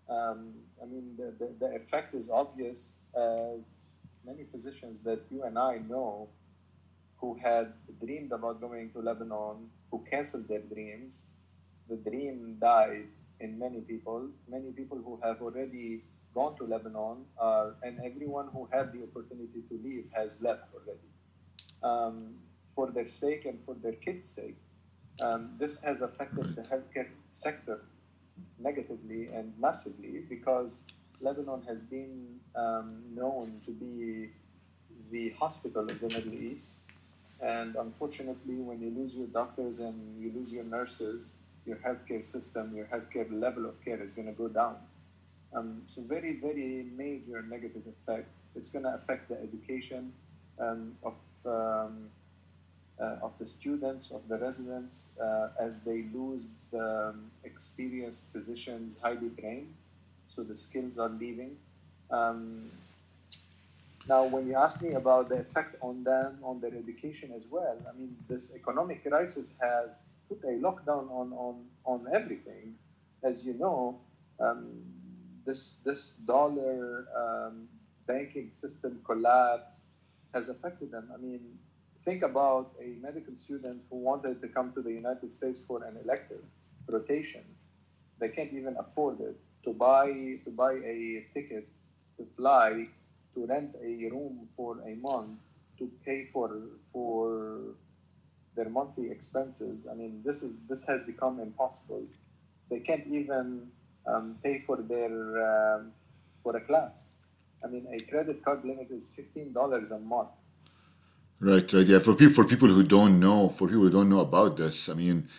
Um, 0.09 0.53
I 0.81 0.85
mean, 0.85 1.15
the, 1.17 1.33
the, 1.39 1.51
the 1.59 1.75
effect 1.75 2.15
is 2.15 2.29
obvious 2.29 2.95
as 3.15 3.89
many 4.25 4.43
physicians 4.51 4.99
that 4.99 5.21
you 5.31 5.43
and 5.43 5.57
I 5.57 5.79
know 5.87 6.27
who 7.19 7.37
had 7.43 7.73
dreamed 8.03 8.31
about 8.31 8.61
going 8.61 8.91
to 8.91 8.99
Lebanon, 8.99 9.69
who 9.91 10.05
canceled 10.09 10.47
their 10.47 10.61
dreams. 10.61 11.23
The 11.89 11.97
dream 11.97 12.57
died 12.59 13.07
in 13.39 13.59
many 13.59 13.81
people. 13.81 14.29
Many 14.47 14.71
people 14.71 14.97
who 14.97 15.19
have 15.23 15.41
already 15.41 16.03
gone 16.33 16.55
to 16.57 16.63
Lebanon, 16.65 17.25
uh, 17.41 17.71
and 17.83 17.99
everyone 18.05 18.49
who 18.53 18.69
had 18.71 18.93
the 18.93 19.03
opportunity 19.03 19.61
to 19.67 19.79
leave 19.83 20.05
has 20.13 20.41
left 20.41 20.65
already. 20.73 21.09
Um, 21.81 22.35
for 22.75 22.91
their 22.91 23.07
sake 23.07 23.45
and 23.45 23.59
for 23.65 23.75
their 23.75 23.93
kids' 23.93 24.29
sake. 24.29 24.57
Um, 25.21 25.55
this 25.57 25.79
has 25.81 26.01
affected 26.01 26.55
the 26.55 26.61
healthcare 26.61 27.11
sector 27.31 27.81
negatively 28.57 29.27
and 29.27 29.53
massively 29.59 30.23
because 30.29 30.83
Lebanon 31.19 31.63
has 31.67 31.81
been 31.81 32.39
um, 32.55 33.03
known 33.13 33.61
to 33.65 33.71
be 33.71 34.29
the 35.11 35.29
hospital 35.31 35.89
of 35.89 35.99
the 35.99 36.07
Middle 36.07 36.33
East. 36.33 36.71
And 37.41 37.75
unfortunately, 37.75 38.55
when 38.55 38.81
you 38.81 38.89
lose 38.89 39.15
your 39.15 39.27
doctors 39.27 39.79
and 39.79 40.21
you 40.21 40.31
lose 40.35 40.51
your 40.51 40.65
nurses, 40.65 41.35
your 41.65 41.77
healthcare 41.77 42.23
system, 42.23 42.75
your 42.75 42.85
healthcare 42.85 43.27
level 43.31 43.65
of 43.65 43.83
care 43.83 44.01
is 44.01 44.11
going 44.11 44.27
to 44.27 44.33
go 44.33 44.47
down. 44.47 44.75
Um, 45.53 45.83
so, 45.87 46.01
very, 46.01 46.39
very 46.39 46.85
major 46.95 47.41
negative 47.41 47.83
effect. 47.87 48.27
It's 48.55 48.69
going 48.69 48.83
to 48.83 48.93
affect 48.93 49.29
the 49.29 49.41
education 49.41 50.13
um, 50.59 50.95
of 51.03 51.15
um, 51.45 52.09
uh, 52.99 53.15
of 53.21 53.31
the 53.39 53.45
students, 53.45 54.11
of 54.11 54.27
the 54.27 54.37
residents, 54.37 55.07
uh, 55.21 55.49
as 55.59 55.81
they 55.81 56.03
lose 56.13 56.57
the 56.71 57.09
um, 57.09 57.31
experienced 57.45 58.31
physicians, 58.33 58.99
highly 59.01 59.29
trained. 59.39 59.73
So 60.27 60.43
the 60.43 60.55
skills 60.55 60.99
are 60.99 61.09
leaving. 61.09 61.55
Now, 64.09 64.23
when 64.25 64.47
you 64.47 64.55
ask 64.55 64.81
me 64.81 64.93
about 64.93 65.29
the 65.29 65.35
effect 65.35 65.75
on 65.81 66.03
them, 66.03 66.39
on 66.41 66.59
their 66.59 66.73
education 66.73 67.31
as 67.35 67.45
well, 67.47 67.77
I 67.87 67.95
mean, 67.95 68.17
this 68.27 68.55
economic 68.55 69.07
crisis 69.07 69.53
has 69.61 69.99
put 70.27 70.39
a 70.43 70.53
lockdown 70.65 71.05
on, 71.11 71.31
on, 71.31 71.55
on 71.85 72.07
everything. 72.11 72.73
As 73.21 73.45
you 73.45 73.53
know, 73.53 73.99
um, 74.39 74.81
this, 75.45 75.75
this 75.85 76.13
dollar 76.25 77.05
um, 77.15 77.67
banking 78.07 78.49
system 78.49 78.99
collapse 79.05 79.83
has 80.33 80.49
affected 80.49 80.89
them. 80.89 81.11
I 81.13 81.17
mean, 81.17 81.41
think 81.99 82.23
about 82.23 82.71
a 82.81 82.87
medical 82.99 83.35
student 83.35 83.81
who 83.91 83.97
wanted 83.97 84.41
to 84.41 84.47
come 84.47 84.73
to 84.73 84.81
the 84.81 84.91
United 84.91 85.31
States 85.31 85.59
for 85.59 85.83
an 85.83 85.97
elective 86.03 86.41
rotation. 86.87 87.43
They 88.19 88.29
can't 88.29 88.53
even 88.53 88.75
afford 88.79 89.21
it 89.21 89.37
to 89.65 89.71
buy 89.71 90.07
to 90.45 90.49
buy 90.49 90.73
a 90.73 91.25
ticket 91.31 91.67
to 92.17 92.25
fly, 92.35 92.87
to 93.35 93.45
rent 93.45 93.75
a 93.81 94.09
room 94.09 94.47
for 94.55 94.81
a 94.87 94.95
month, 94.95 95.41
to 95.77 95.91
pay 96.05 96.25
for 96.25 96.49
for 96.93 97.75
their 98.55 98.69
monthly 98.69 99.11
expenses. 99.11 99.87
I 99.89 99.95
mean, 99.95 100.21
this 100.25 100.43
is 100.43 100.63
this 100.67 100.85
has 100.85 101.03
become 101.03 101.39
impossible. 101.39 102.03
They 102.69 102.79
can't 102.79 103.07
even 103.07 103.71
um, 104.07 104.37
pay 104.43 104.59
for 104.59 104.77
their 104.77 105.13
um, 105.49 105.93
for 106.43 106.55
a 106.55 106.61
class. 106.61 107.13
I 107.63 107.67
mean, 107.67 107.87
a 107.91 107.99
credit 108.09 108.43
card 108.43 108.65
limit 108.65 108.89
is 108.91 109.07
fifteen 109.15 109.53
dollars 109.53 109.91
a 109.91 109.99
month 109.99 110.29
Right, 111.41 111.71
right. 111.71 111.87
Yeah, 111.87 111.99
for 111.99 112.15
people 112.15 112.33
for 112.33 112.43
people 112.43 112.67
who 112.67 112.83
don't 112.83 113.19
know, 113.19 113.49
for 113.49 113.67
people 113.67 113.83
who 113.83 113.89
don't 113.89 114.09
know 114.09 114.19
about 114.19 114.57
this, 114.57 114.89
I 114.89 114.93
mean, 114.93 115.29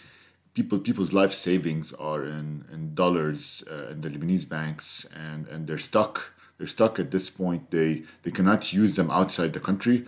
people 0.54 0.78
people's 0.78 1.12
life 1.12 1.34
savings 1.34 1.92
are 1.92 2.24
in 2.24 2.64
in 2.72 2.94
dollars 2.94 3.64
uh, 3.70 3.88
in 3.90 4.00
the 4.00 4.08
Lebanese 4.08 4.48
banks, 4.48 5.04
and 5.14 5.46
and 5.48 5.66
they're 5.66 5.78
stuck. 5.78 6.32
They're 6.60 6.66
stuck 6.66 6.98
at 6.98 7.10
this 7.10 7.30
point. 7.30 7.70
They 7.70 8.02
they 8.22 8.30
cannot 8.30 8.70
use 8.70 8.94
them 8.94 9.10
outside 9.10 9.54
the 9.54 9.60
country. 9.60 10.04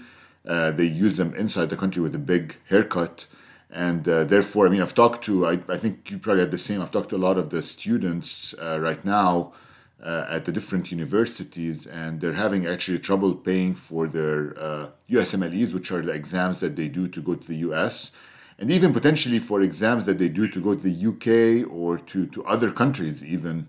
Uh, 0.47 0.71
they 0.71 0.85
use 0.85 1.17
them 1.17 1.35
inside 1.35 1.71
the 1.71 1.79
country 1.79 2.03
with 2.03 2.15
a 2.15 2.19
big 2.19 2.57
haircut, 2.69 3.27
and 3.71 4.07
uh, 4.07 4.25
therefore, 4.25 4.67
I 4.67 4.69
mean, 4.69 4.83
I've 4.83 4.95
talked 4.95 5.25
to. 5.25 5.47
I, 5.47 5.53
I 5.67 5.79
think 5.79 6.11
you 6.11 6.19
probably 6.19 6.43
had 6.43 6.51
the 6.51 6.59
same. 6.59 6.83
I've 6.83 6.93
talked 6.93 7.09
to 7.09 7.17
a 7.17 7.25
lot 7.27 7.39
of 7.39 7.49
the 7.49 7.63
students 7.63 8.55
uh, 8.61 8.79
right 8.79 9.03
now 9.03 9.55
uh, 10.03 10.27
at 10.29 10.45
the 10.45 10.53
different 10.53 10.93
universities, 10.93 11.87
and 11.87 12.21
they're 12.21 12.35
having 12.35 12.67
actually 12.67 12.99
trouble 12.99 13.35
paying 13.35 13.75
for 13.75 14.07
their 14.07 14.55
uh, 14.59 14.89
USMLEs, 15.09 15.73
which 15.73 15.91
are 15.91 16.03
the 16.03 16.13
exams 16.13 16.61
that 16.61 16.77
they 16.77 16.89
do 16.89 17.09
to 17.09 17.23
go 17.23 17.35
to 17.35 17.49
the 17.49 17.61
US, 17.69 18.15
and 18.59 18.71
even 18.71 18.93
potentially 18.93 19.39
for 19.39 19.63
exams 19.63 20.05
that 20.05 20.19
they 20.19 20.29
do 20.29 20.47
to 20.49 20.61
go 20.61 20.75
to 20.75 20.83
the 20.83 21.07
UK 21.13 21.73
or 21.73 21.97
to, 21.97 22.27
to 22.27 22.45
other 22.45 22.71
countries, 22.71 23.25
even. 23.25 23.69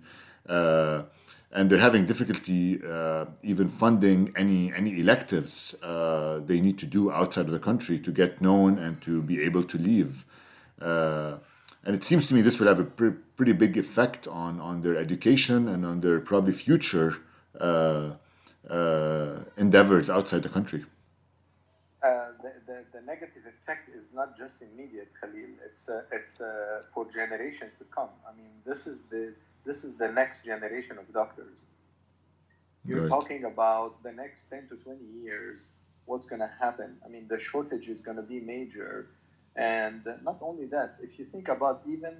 Uh, 0.50 1.04
and 1.54 1.70
they're 1.70 1.80
having 1.80 2.06
difficulty 2.06 2.82
uh, 2.84 3.26
even 3.44 3.70
funding 3.70 4.34
any 4.36 4.74
any 4.74 5.00
electives 5.00 5.76
uh, 5.84 6.42
they 6.46 6.60
need 6.60 6.78
to 6.80 6.88
do 6.88 7.12
outside 7.12 7.46
of 7.46 7.52
the 7.52 7.60
country 7.70 8.00
to 8.00 8.12
get 8.12 8.42
known 8.42 8.78
and 8.80 9.02
to 9.02 9.22
be 9.22 9.42
able 9.42 9.64
to 9.64 9.78
leave. 9.78 10.26
Uh, 10.82 11.38
and 11.86 11.96
it 11.96 12.04
seems 12.04 12.26
to 12.28 12.34
me 12.34 12.42
this 12.42 12.60
will 12.60 12.68
have 12.68 12.80
a 12.80 12.84
pre- 12.84 13.18
pretty 13.38 13.54
big 13.54 13.78
effect 13.78 14.28
on, 14.28 14.60
on 14.60 14.82
their 14.82 14.98
education 14.98 15.68
and 15.68 15.86
on 15.86 16.02
their 16.02 16.20
probably 16.20 16.54
future 16.54 17.18
uh, 17.60 18.14
uh, 18.70 19.40
endeavors 19.58 20.10
outside 20.10 20.42
the 20.42 20.50
country. 20.50 20.84
Uh, 22.02 22.32
the, 22.42 22.52
the, 22.66 22.84
the, 22.94 23.02
negative 23.06 23.44
effect 23.46 23.90
is 23.96 24.06
not 24.14 24.38
just 24.38 24.62
immediate, 24.62 25.10
Khalil. 25.22 25.52
It's 25.66 25.90
it's 26.12 26.42
for 26.94 27.06
generations 27.14 27.74
to 27.76 27.86
come. 27.86 28.10
I 28.28 28.36
mean, 28.36 28.52
this 28.66 28.88
is 28.88 29.04
the 29.04 29.36
this 29.66 29.84
is 29.84 29.96
the 29.98 30.10
next 30.10 30.46
generation 30.46 30.98
of 30.98 31.12
doctors. 31.14 31.62
You're 32.86 33.02
right. 33.02 33.10
talking 33.10 33.46
about 33.46 34.04
the 34.04 34.12
next 34.12 34.50
ten 34.50 34.68
to 34.70 34.76
twenty 34.76 35.06
years. 35.24 35.72
What's 36.06 36.26
going 36.26 36.42
to 36.42 36.52
happen? 36.60 36.98
I 37.06 37.08
mean, 37.08 37.28
the 37.30 37.40
shortage 37.40 37.88
is 37.88 38.02
going 38.02 38.18
to 38.18 38.24
be 38.24 38.42
major 38.42 39.08
and 39.56 40.04
not 40.24 40.38
only 40.42 40.66
that, 40.68 40.96
if 41.02 41.20
you 41.20 41.26
think 41.26 41.48
about 41.48 41.84
even 41.88 42.18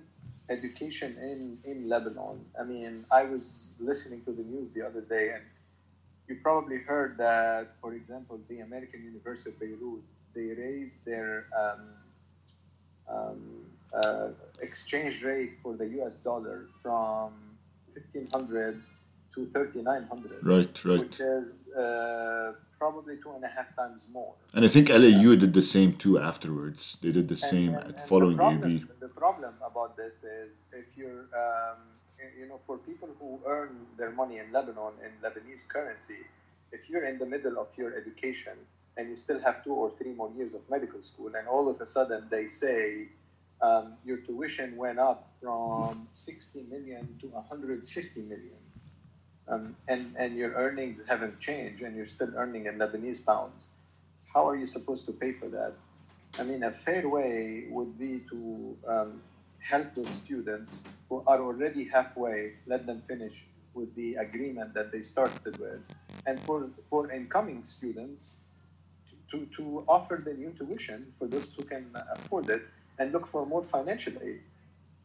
education 0.50 1.18
in, 1.20 1.58
in 1.64 1.90
Lebanon, 1.90 2.46
I 2.60 2.64
mean, 2.64 3.06
I 3.12 3.24
was 3.24 3.74
listening 3.80 4.24
to 4.26 4.32
the 4.32 4.44
news 4.44 4.72
the 4.72 4.86
other 4.86 5.02
day, 5.02 5.32
and 5.34 5.44
you 6.28 6.38
probably 6.44 6.80
heard 6.80 7.18
that, 7.18 7.76
for 7.82 7.94
example, 7.94 8.40
the 8.48 8.60
American 8.60 9.04
University 9.04 9.50
of 9.50 9.60
Beirut, 9.60 10.04
they 10.36 10.62
raised 10.62 11.04
their 11.06 11.48
um, 11.58 11.90
um, 13.10 13.66
uh, 13.94 14.28
exchange 14.64 15.22
rate 15.24 15.54
for 15.62 15.76
the 15.76 15.88
US 16.00 16.16
dollar 16.30 16.68
from 16.82 17.34
1500 17.94 18.82
to 19.36 19.46
3900. 19.48 20.46
Right, 20.46 20.86
right. 20.86 21.00
Which 21.00 21.20
is 21.20 21.68
uh, 21.70 22.54
probably 22.78 23.16
two 23.24 23.32
and 23.32 23.44
a 23.44 23.48
half 23.48 23.76
times 23.76 24.08
more. 24.12 24.34
And 24.54 24.64
I 24.66 24.68
think 24.68 24.90
LAU 24.90 25.36
did 25.36 25.54
the 25.54 25.68
same 25.76 25.94
too 25.94 26.20
afterwards. 26.20 27.00
They 27.02 27.12
did 27.12 27.28
the 27.28 27.38
same 27.38 27.76
and, 27.76 27.96
and, 27.96 28.00
following 28.00 28.38
the 28.38 28.44
problem, 28.44 28.72
AB. 28.72 28.86
The 29.00 29.14
problem 29.24 29.54
about 29.66 29.98
this 29.98 30.16
is 30.24 30.50
if 30.72 30.88
you're, 30.98 31.26
um, 31.44 31.80
you 32.40 32.48
know, 32.48 32.60
for 32.68 32.78
people 32.78 33.10
who 33.20 33.40
earn 33.46 33.72
their 33.98 34.12
money 34.12 34.38
in 34.38 34.52
Lebanon 34.52 34.94
in 35.06 35.12
Lebanese 35.26 35.68
currency, 35.68 36.22
if 36.72 36.90
you're 36.90 37.06
in 37.06 37.18
the 37.18 37.26
middle 37.26 37.58
of 37.58 37.68
your 37.78 37.96
education 37.96 38.58
and 38.98 39.10
you 39.10 39.16
still 39.16 39.40
have 39.40 39.64
two 39.64 39.74
or 39.74 39.90
three 39.98 40.14
more 40.14 40.32
years 40.36 40.54
of 40.54 40.70
medical 40.70 41.02
school, 41.02 41.32
and 41.36 41.48
all 41.48 41.68
of 41.68 41.82
a 41.82 41.86
sudden 41.86 42.28
they 42.30 42.46
say 42.46 43.08
um, 43.64 43.94
your 44.04 44.18
tuition 44.18 44.76
went 44.76 45.00
up 45.00 45.30
from 45.42 46.08
60 46.12 46.64
million 46.70 47.18
to 47.22 47.28
150 47.28 48.22
million 48.22 48.64
um, 49.48 49.78
and, 49.88 50.14
and 50.18 50.36
your 50.36 50.52
earnings 50.54 51.02
haven't 51.08 51.40
changed 51.40 51.82
and 51.82 51.96
you're 51.96 52.08
still 52.08 52.34
earning 52.36 52.66
in 52.66 52.78
Lebanese 52.78 53.26
pounds, 53.26 53.68
how 54.34 54.48
are 54.48 54.56
you 54.56 54.66
supposed 54.66 55.06
to 55.06 55.14
pay 55.14 55.32
for 55.32 55.48
that? 55.48 55.74
I 56.38 56.44
mean, 56.44 56.64
a 56.64 56.72
fair 56.72 57.08
way 57.08 57.66
would 57.70 57.98
be 57.98 58.22
to 58.30 58.78
um, 58.88 59.22
help 59.60 59.96
those 59.96 60.10
students 60.10 60.84
who 61.08 61.24
are 61.26 61.42
already 61.42 61.86
halfway, 61.86 62.56
let 62.66 62.86
them 62.86 63.02
finish 63.08 63.46
with 63.74 63.96
the 63.96 64.16
agreement 64.16 64.74
that 64.74 64.92
they 64.92 65.02
started 65.02 65.58
with. 65.58 65.88
And 66.26 66.40
for, 66.42 66.70
for 66.90 67.12
incoming 67.12 67.64
students, 67.64 68.32
to, 69.32 69.48
to 69.58 69.84
offer 69.88 70.22
the 70.24 70.34
new 70.34 70.52
tuition 70.52 71.14
for 71.18 71.28
those 71.28 71.54
who 71.54 71.64
can 71.64 71.88
afford 72.14 72.50
it 72.50 72.62
and 72.98 73.12
look 73.12 73.28
for 73.28 73.46
more 73.46 73.64
financial 73.64 74.14
aid. 74.22 74.42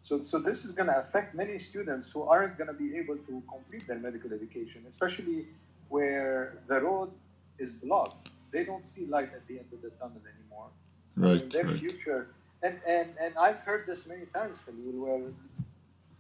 So, 0.00 0.22
so 0.22 0.38
this 0.38 0.64
is 0.64 0.72
going 0.72 0.88
to 0.88 0.98
affect 0.98 1.34
many 1.34 1.58
students 1.58 2.10
who 2.10 2.22
aren't 2.22 2.56
going 2.56 2.68
to 2.68 2.74
be 2.74 2.96
able 2.96 3.16
to 3.16 3.42
complete 3.50 3.86
their 3.86 3.98
medical 3.98 4.32
education, 4.32 4.84
especially 4.88 5.46
where 5.88 6.58
the 6.68 6.80
road 6.80 7.10
is 7.58 7.72
blocked. 7.72 8.30
They 8.52 8.64
don't 8.64 8.86
see 8.86 9.06
light 9.06 9.30
at 9.34 9.46
the 9.48 9.58
end 9.58 9.66
of 9.72 9.82
the 9.82 9.90
tunnel 9.90 10.22
anymore. 10.34 10.68
Right. 11.16 11.40
Mean, 11.40 11.48
their 11.48 11.64
right. 11.64 11.78
future, 11.78 12.28
and, 12.62 12.78
and, 12.86 13.10
and 13.20 13.36
I've 13.36 13.60
heard 13.60 13.86
this 13.86 14.06
many 14.06 14.26
times, 14.26 14.62
Khalil, 14.62 15.04
where 15.04 15.32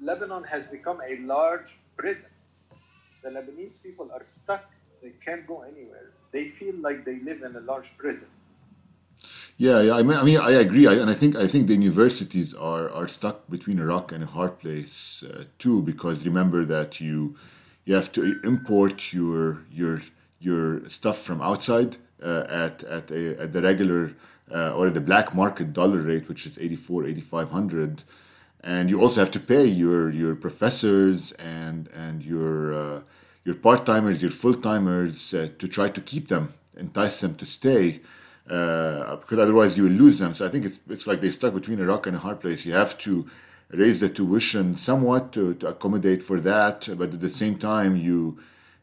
Lebanon 0.00 0.44
has 0.44 0.66
become 0.66 1.00
a 1.06 1.16
large 1.18 1.78
prison. 1.96 2.30
The 3.22 3.30
Lebanese 3.30 3.82
people 3.82 4.10
are 4.12 4.24
stuck. 4.24 4.70
They 5.02 5.12
can't 5.24 5.46
go 5.46 5.62
anywhere. 5.62 6.12
They 6.32 6.48
feel 6.48 6.76
like 6.76 7.04
they 7.04 7.20
live 7.20 7.42
in 7.42 7.56
a 7.56 7.60
large 7.60 7.96
prison. 7.96 8.28
Yeah, 9.58 9.82
yeah. 9.82 9.94
I 9.96 10.02
mean, 10.04 10.16
I 10.16 10.22
mean, 10.22 10.38
I 10.38 10.52
agree, 10.52 10.86
I, 10.86 10.94
and 10.94 11.10
I 11.10 11.14
think 11.14 11.34
I 11.36 11.48
think 11.48 11.66
the 11.66 11.74
universities 11.74 12.54
are 12.54 12.88
are 12.90 13.08
stuck 13.08 13.48
between 13.50 13.80
a 13.80 13.86
rock 13.86 14.12
and 14.12 14.22
a 14.22 14.26
hard 14.26 14.60
place 14.60 15.24
uh, 15.24 15.44
too, 15.58 15.82
because 15.82 16.24
remember 16.24 16.64
that 16.66 17.00
you 17.00 17.34
you 17.84 17.94
have 17.96 18.12
to 18.12 18.40
import 18.44 19.12
your 19.12 19.64
your 19.72 20.00
your 20.38 20.88
stuff 20.88 21.18
from 21.18 21.42
outside 21.42 21.96
uh, 22.22 22.44
at 22.48 22.84
at 22.84 23.10
a, 23.10 23.40
at 23.42 23.52
the 23.52 23.60
regular 23.62 24.12
uh, 24.54 24.76
or 24.76 24.90
the 24.90 25.00
black 25.00 25.34
market 25.34 25.72
dollar 25.72 26.02
rate, 26.02 26.28
which 26.28 26.46
is 26.46 26.56
84, 26.58 27.06
8500 27.06 28.04
and 28.64 28.90
you 28.90 29.00
also 29.00 29.20
have 29.20 29.30
to 29.32 29.40
pay 29.40 29.64
your 29.66 30.10
your 30.10 30.34
professors 30.36 31.32
and 31.32 31.88
and 31.94 32.24
your 32.24 32.74
uh, 32.74 33.00
your 33.44 33.56
part 33.56 33.86
timers, 33.86 34.22
your 34.22 34.30
full 34.30 34.54
timers 34.54 35.34
uh, 35.34 35.48
to 35.58 35.66
try 35.68 35.88
to 35.88 36.00
keep 36.00 36.28
them, 36.28 36.52
entice 36.76 37.20
them 37.20 37.34
to 37.36 37.46
stay, 37.46 38.00
uh, 38.50 39.16
because 39.16 39.38
otherwise 39.38 39.76
you 39.76 39.84
will 39.84 39.98
lose 40.04 40.18
them. 40.18 40.34
So 40.34 40.46
I 40.46 40.48
think 40.48 40.64
it's 40.64 40.78
it's 40.88 41.06
like 41.06 41.20
they're 41.20 41.32
stuck 41.32 41.54
between 41.54 41.80
a 41.80 41.84
rock 41.84 42.06
and 42.06 42.16
a 42.16 42.18
hard 42.18 42.40
place. 42.40 42.64
You 42.66 42.72
have 42.74 42.98
to 42.98 43.26
raise 43.70 44.00
the 44.00 44.08
tuition 44.08 44.76
somewhat 44.76 45.32
to, 45.32 45.54
to 45.54 45.68
accommodate 45.68 46.22
for 46.22 46.40
that, 46.40 46.88
but 46.96 47.12
at 47.12 47.20
the 47.20 47.30
same 47.30 47.58
time 47.58 47.96
you 47.96 48.38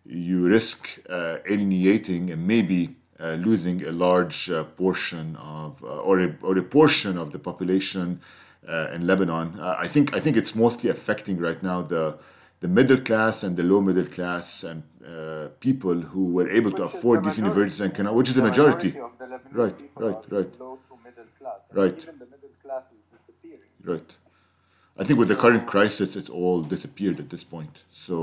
you 0.06 0.48
risk 0.48 1.00
uh, 1.10 1.38
alienating 1.50 2.30
and 2.30 2.46
maybe 2.46 2.96
uh, 3.20 3.34
losing 3.34 3.84
a 3.86 3.92
large 3.92 4.50
uh, 4.52 4.64
portion 4.64 5.36
of 5.38 5.84
or 5.84 6.20
a, 6.20 6.36
or 6.42 6.58
a 6.58 6.64
portion 6.64 7.18
of 7.18 7.32
the 7.32 7.40
population 7.40 8.20
uh, 8.68 8.90
in 8.94 9.08
Lebanon. 9.08 9.60
Uh, 9.60 9.76
I 9.80 9.88
think 9.88 10.16
I 10.16 10.20
think 10.20 10.38
it's 10.38 10.56
mostly 10.56 10.90
affecting 10.90 11.38
right 11.40 11.62
now 11.64 11.82
the 11.82 12.18
the 12.66 12.72
middle 12.80 13.02
class 13.10 13.44
and 13.46 13.56
the 13.60 13.64
low 13.72 13.80
middle 13.90 14.10
class 14.18 14.48
and 14.70 14.82
uh, 15.08 15.48
people 15.68 15.98
who 16.12 16.24
were 16.38 16.50
able 16.50 16.72
Which 16.72 16.78
to 16.82 16.84
afford 16.92 17.18
the 17.20 17.30
these 17.30 17.38
majority. 17.38 17.50
universities 17.50 17.82
and 17.86 17.92
can, 17.96 18.06
which 18.20 18.30
is 18.32 18.36
the 18.40 18.42
The 18.42 18.50
majority. 18.52 18.92
of 19.08 19.12
the 19.22 19.26
Lebanese 19.34 19.60
Right, 19.62 19.78
people 19.84 20.02
right, 20.08 20.22
right. 20.38 20.52
low 20.64 20.74
to 20.88 20.94
middle 21.08 21.30
class. 21.40 21.62
Right. 21.82 21.98
Even 22.06 22.18
the 22.24 22.30
middle 22.34 22.54
class 22.64 22.86
is 22.98 23.04
disappearing. 23.16 23.72
Right. 23.94 24.10
I 24.98 25.04
think 25.06 25.20
with 25.22 25.28
the 25.34 25.40
current 25.44 25.64
crisis, 25.74 26.10
it's 26.20 26.32
all 26.40 26.60
disappeared 26.76 27.18
at 27.24 27.30
this 27.34 27.44
point. 27.56 27.76
So 28.06 28.16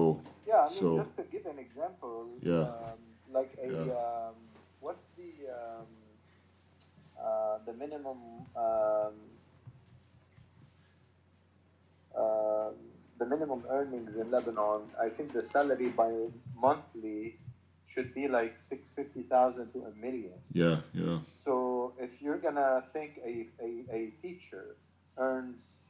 Yeah, 0.53 0.67
I 0.67 0.69
mean, 0.71 0.81
So- 0.81 0.99
just 1.05 1.15
to 1.21 1.25
give 1.35 1.45
an 1.55 1.59
example, 1.67 2.19
Yeah. 2.51 2.65
um, 2.87 2.99
like 3.39 3.53
a 3.67 3.69
Yeah. 3.73 3.97
um, 4.05 4.35
what's 4.85 5.07
the 5.19 5.31
um, 5.61 5.87
uh, 7.27 7.57
the 7.69 7.75
minimum 7.83 8.21
um, 8.67 9.15
um, 12.25 12.75
the 13.23 13.29
minimum 13.37 13.63
earnings 13.71 14.17
in 14.17 14.31
Lebanon? 14.31 14.83
I 15.01 15.09
think 15.09 15.33
the 15.33 15.43
salary 15.43 15.89
by 15.89 16.11
monthly 16.57 17.37
should 17.87 18.15
be 18.15 18.27
like 18.27 18.59
six 18.59 18.89
fifty 18.89 19.23
thousand 19.23 19.73
to 19.75 19.79
a 19.91 19.93
million. 20.01 20.39
yeah, 20.53 20.79
yeah, 20.95 21.19
So 21.45 21.93
if 21.99 22.21
you're 22.23 22.39
gonna 22.39 22.83
think 22.93 23.21
a, 23.25 23.47
a, 23.61 23.71
a 23.99 24.01
teacher 24.23 24.77
earns 25.19 25.83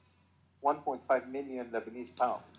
1.5 0.65 1.31
million 1.31 1.67
Lebanese 1.75 2.15
pounds, 2.17 2.59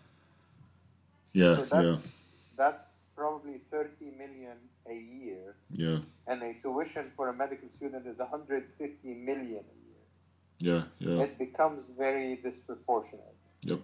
yeah, 1.33 1.55
so 1.55 1.61
yeah, 1.61 1.81
that's 1.81 2.07
that's 2.55 2.87
probably 3.15 3.57
30 3.69 4.11
million 4.17 4.57
a 4.89 4.95
year, 4.95 5.55
yeah, 5.71 5.99
and 6.27 6.41
a 6.41 6.53
tuition 6.63 7.11
for 7.15 7.27
a 7.29 7.33
medical 7.33 7.69
student 7.69 8.07
is 8.07 8.19
150 8.19 9.13
million 9.13 9.63
a 9.75 9.79
year. 9.87 10.03
yeah, 10.59 10.83
yeah. 10.99 11.23
It 11.23 11.37
becomes 11.37 11.91
very 12.05 12.35
disproportionate. 12.35 13.35
Yep. 13.63 13.79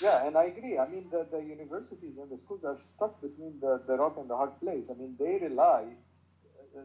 Yeah, 0.00 0.26
and 0.26 0.36
I 0.36 0.44
agree. 0.44 0.78
I 0.78 0.88
mean, 0.88 1.06
the, 1.10 1.26
the 1.30 1.42
universities 1.42 2.18
and 2.18 2.30
the 2.30 2.36
schools 2.36 2.64
are 2.64 2.76
stuck 2.76 3.20
between 3.20 3.60
the, 3.60 3.80
the 3.86 3.96
rock 3.96 4.16
and 4.18 4.28
the 4.28 4.36
hard 4.36 4.58
place. 4.60 4.90
I 4.90 4.94
mean, 4.94 5.16
they 5.18 5.38
rely, 5.38 5.84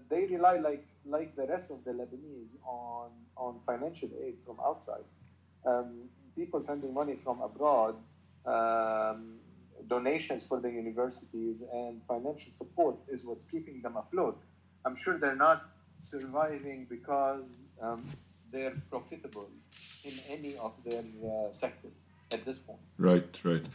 they 0.10 0.27
rely 0.27 0.58
like 0.58 0.86
like 1.06 1.36
the 1.36 1.48
rest 1.48 1.72
of 1.72 1.84
the 1.86 1.92
Lebanese 1.92 2.58
on 2.66 3.12
on 3.36 3.60
financial 3.66 4.10
aid 4.24 4.39
from 4.39 4.58
outside. 4.63 5.06
Um, 5.66 6.10
people 6.36 6.62
sending 6.62 6.94
money 6.94 7.16
from 7.16 7.42
abroad, 7.42 7.96
um, 8.46 9.39
donations 9.88 10.46
for 10.46 10.60
the 10.60 10.70
universities, 10.70 11.63
and 11.74 12.01
financial 12.08 12.51
support 12.51 12.98
is 13.08 13.24
what's 13.24 13.46
keeping 13.46 13.82
them 13.82 13.98
afloat. 13.98 14.39
I'm 14.86 14.96
sure 14.96 15.18
they're 15.18 15.36
not 15.36 15.70
surviving 16.03 16.86
because 16.90 17.68
um, 17.81 18.05
they're 18.51 18.75
profitable 18.90 19.50
in 20.03 20.14
any 20.29 20.55
of 20.57 20.74
their 20.86 21.03
uh, 21.25 21.51
sectors 21.51 22.06
at 22.31 22.46
this 22.46 22.59
point. 22.59 22.79
Right, 22.98 23.27
right. 23.44 23.66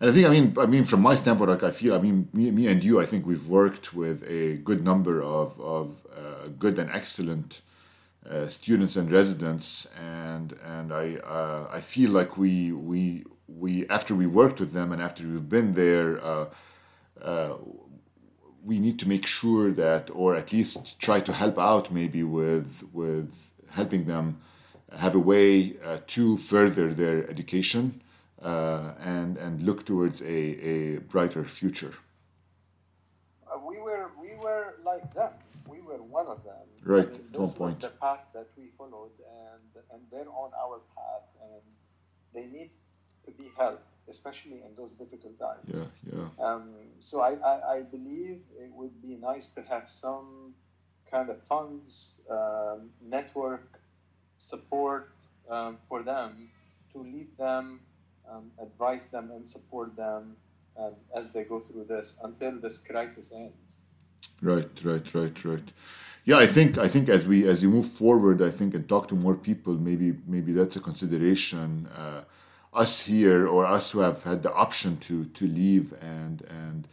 And 0.00 0.10
I 0.10 0.12
think, 0.12 0.26
I 0.26 0.30
mean, 0.30 0.54
I 0.58 0.66
mean, 0.66 0.84
from 0.84 1.00
my 1.00 1.14
standpoint, 1.14 1.50
like 1.50 1.62
I 1.62 1.70
feel, 1.70 1.94
I 1.94 1.98
mean, 1.98 2.28
me, 2.32 2.50
me 2.50 2.66
and 2.66 2.84
you, 2.84 3.00
I 3.00 3.06
think 3.06 3.24
we've 3.26 3.48
worked 3.48 3.94
with 3.94 4.22
a 4.28 4.56
good 4.56 4.84
number 4.84 5.22
of 5.22 5.58
of 5.60 6.06
uh, 6.14 6.48
good 6.58 6.78
and 6.78 6.90
excellent 6.90 7.62
uh, 8.28 8.48
students 8.48 8.96
and 8.96 9.10
residents, 9.10 9.86
and 9.98 10.54
and 10.64 10.92
I 10.92 11.16
uh, 11.16 11.68
I 11.72 11.80
feel 11.80 12.10
like 12.10 12.36
we 12.36 12.72
we 12.72 13.24
we 13.48 13.88
after 13.88 14.14
we 14.14 14.26
worked 14.26 14.60
with 14.60 14.72
them 14.72 14.92
and 14.92 15.00
after 15.00 15.24
we've 15.26 15.48
been 15.48 15.74
there. 15.74 16.22
Uh, 16.22 16.46
uh, 17.22 17.54
we 18.62 18.80
need 18.80 18.98
to 18.98 19.08
make 19.08 19.24
sure 19.24 19.70
that, 19.70 20.10
or 20.12 20.34
at 20.34 20.52
least 20.52 20.98
try 20.98 21.20
to 21.20 21.32
help 21.32 21.56
out, 21.56 21.92
maybe 21.92 22.22
with 22.24 22.82
with 22.92 23.32
helping 23.70 24.04
them 24.06 24.38
have 24.92 25.14
a 25.14 25.18
way 25.18 25.76
uh, 25.84 25.98
to 26.06 26.36
further 26.36 26.92
their 26.94 27.28
education 27.28 28.00
uh, 28.42 28.92
and 29.00 29.36
and 29.36 29.62
look 29.62 29.84
towards 29.84 30.20
a, 30.22 30.26
a 30.26 30.98
brighter 31.00 31.44
future. 31.44 31.94
Uh, 33.46 33.58
we 33.58 33.78
were 33.80 34.10
we 34.20 34.34
were 34.34 34.76
like 34.84 35.12
them. 35.14 35.32
We 35.66 35.80
were 35.80 36.02
one 36.02 36.26
of 36.26 36.44
them. 36.44 36.66
Right, 36.84 37.08
I 37.08 37.10
mean, 37.10 37.28
this 37.32 37.38
was 37.40 37.52
point. 37.52 37.80
the 37.80 37.88
path 37.88 38.24
that 38.34 38.48
we 38.56 38.68
followed, 38.78 39.10
and 39.18 39.84
and 39.92 40.02
they're 40.10 40.28
on 40.28 40.50
our 40.54 40.80
path, 40.94 41.26
and 41.42 41.62
they 42.32 42.46
need 42.46 42.70
to 43.24 43.32
be 43.32 43.50
helped, 43.58 43.82
especially 44.08 44.62
in 44.62 44.74
those 44.76 44.94
difficult 44.94 45.38
times. 45.38 45.64
Yeah, 45.66 45.86
yeah, 46.12 46.28
Um, 46.38 46.74
so 47.00 47.20
I, 47.22 47.32
I, 47.34 47.72
I 47.78 47.82
believe 47.82 48.40
it 48.56 48.70
would 48.72 49.02
be 49.02 49.16
nice 49.16 49.48
to 49.50 49.62
have 49.62 49.88
some 49.88 50.54
kind 51.10 51.28
of 51.28 51.42
funds, 51.42 52.20
um, 52.30 52.90
network 53.02 53.80
support 54.38 55.10
um, 55.50 55.78
for 55.88 56.02
them 56.02 56.50
to 56.92 56.98
lead 56.98 57.36
them, 57.38 57.80
um, 58.30 58.50
advise 58.60 59.06
them, 59.08 59.30
and 59.30 59.46
support 59.46 59.96
them 59.96 60.36
um, 60.78 60.92
as 61.14 61.30
they 61.30 61.44
go 61.44 61.60
through 61.60 61.84
this 61.84 62.16
until 62.22 62.52
this 62.60 62.78
crisis 62.78 63.32
ends. 63.34 63.78
right, 64.42 64.70
right, 64.84 65.14
right, 65.14 65.44
right. 65.44 65.72
Yeah, 66.24 66.38
I 66.38 66.46
think 66.48 66.76
I 66.76 66.88
think 66.88 67.08
as 67.08 67.24
we 67.24 67.46
as 67.46 67.64
we 67.64 67.68
move 67.68 67.86
forward, 67.86 68.42
I 68.42 68.50
think 68.50 68.74
and 68.74 68.88
talk 68.88 69.06
to 69.08 69.14
more 69.14 69.36
people, 69.36 69.74
maybe 69.74 70.16
maybe 70.26 70.52
that's 70.52 70.76
a 70.76 70.80
consideration. 70.80 71.86
Uh, 71.96 72.22
us 72.74 73.02
here 73.02 73.48
or 73.48 73.64
us 73.64 73.90
who 73.90 74.00
have 74.00 74.22
had 74.24 74.42
the 74.42 74.52
option 74.52 74.98
to 74.98 75.24
to 75.26 75.46
leave 75.46 75.94
and 76.02 76.42
and 76.50 76.88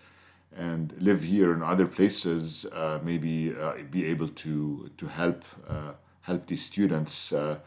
and 0.55 0.93
live 0.99 1.23
here 1.23 1.51
in 1.51 1.63
other 1.63 1.87
places, 1.87 2.67
uh, 2.73 2.99
maybe 3.03 3.55
uh, 3.59 3.73
be 3.89 4.05
able 4.05 4.27
to 4.27 4.89
to 4.97 5.07
help 5.07 5.43
uh, 5.67 5.93
help 6.23 6.47
these 6.47 6.65
students 6.65 7.31
uh, 7.31 7.59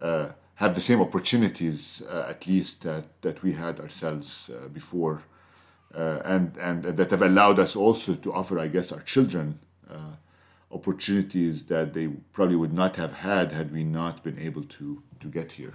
uh, 0.00 0.28
have 0.54 0.74
the 0.74 0.80
same 0.80 1.00
opportunities 1.00 2.02
uh, 2.08 2.26
at 2.28 2.46
least 2.46 2.82
that 2.82 3.04
that 3.22 3.42
we 3.42 3.52
had 3.52 3.80
ourselves 3.80 4.50
before, 4.72 5.22
and 5.94 6.56
and 6.58 6.84
that 6.84 7.10
have 7.10 7.22
allowed 7.22 7.58
us 7.58 7.74
also 7.74 8.14
to 8.14 8.32
offer, 8.32 8.58
I 8.58 8.68
guess, 8.68 8.92
our 8.92 9.02
children. 9.02 9.58
Opportunities 10.72 11.64
that 11.64 11.94
they 11.94 12.06
probably 12.32 12.54
would 12.54 12.72
not 12.72 12.94
have 12.94 13.12
had 13.12 13.50
had 13.50 13.72
we 13.72 13.82
not 13.82 14.22
been 14.22 14.38
able 14.38 14.62
to 14.78 15.02
to 15.18 15.26
get 15.26 15.52
here. 15.52 15.74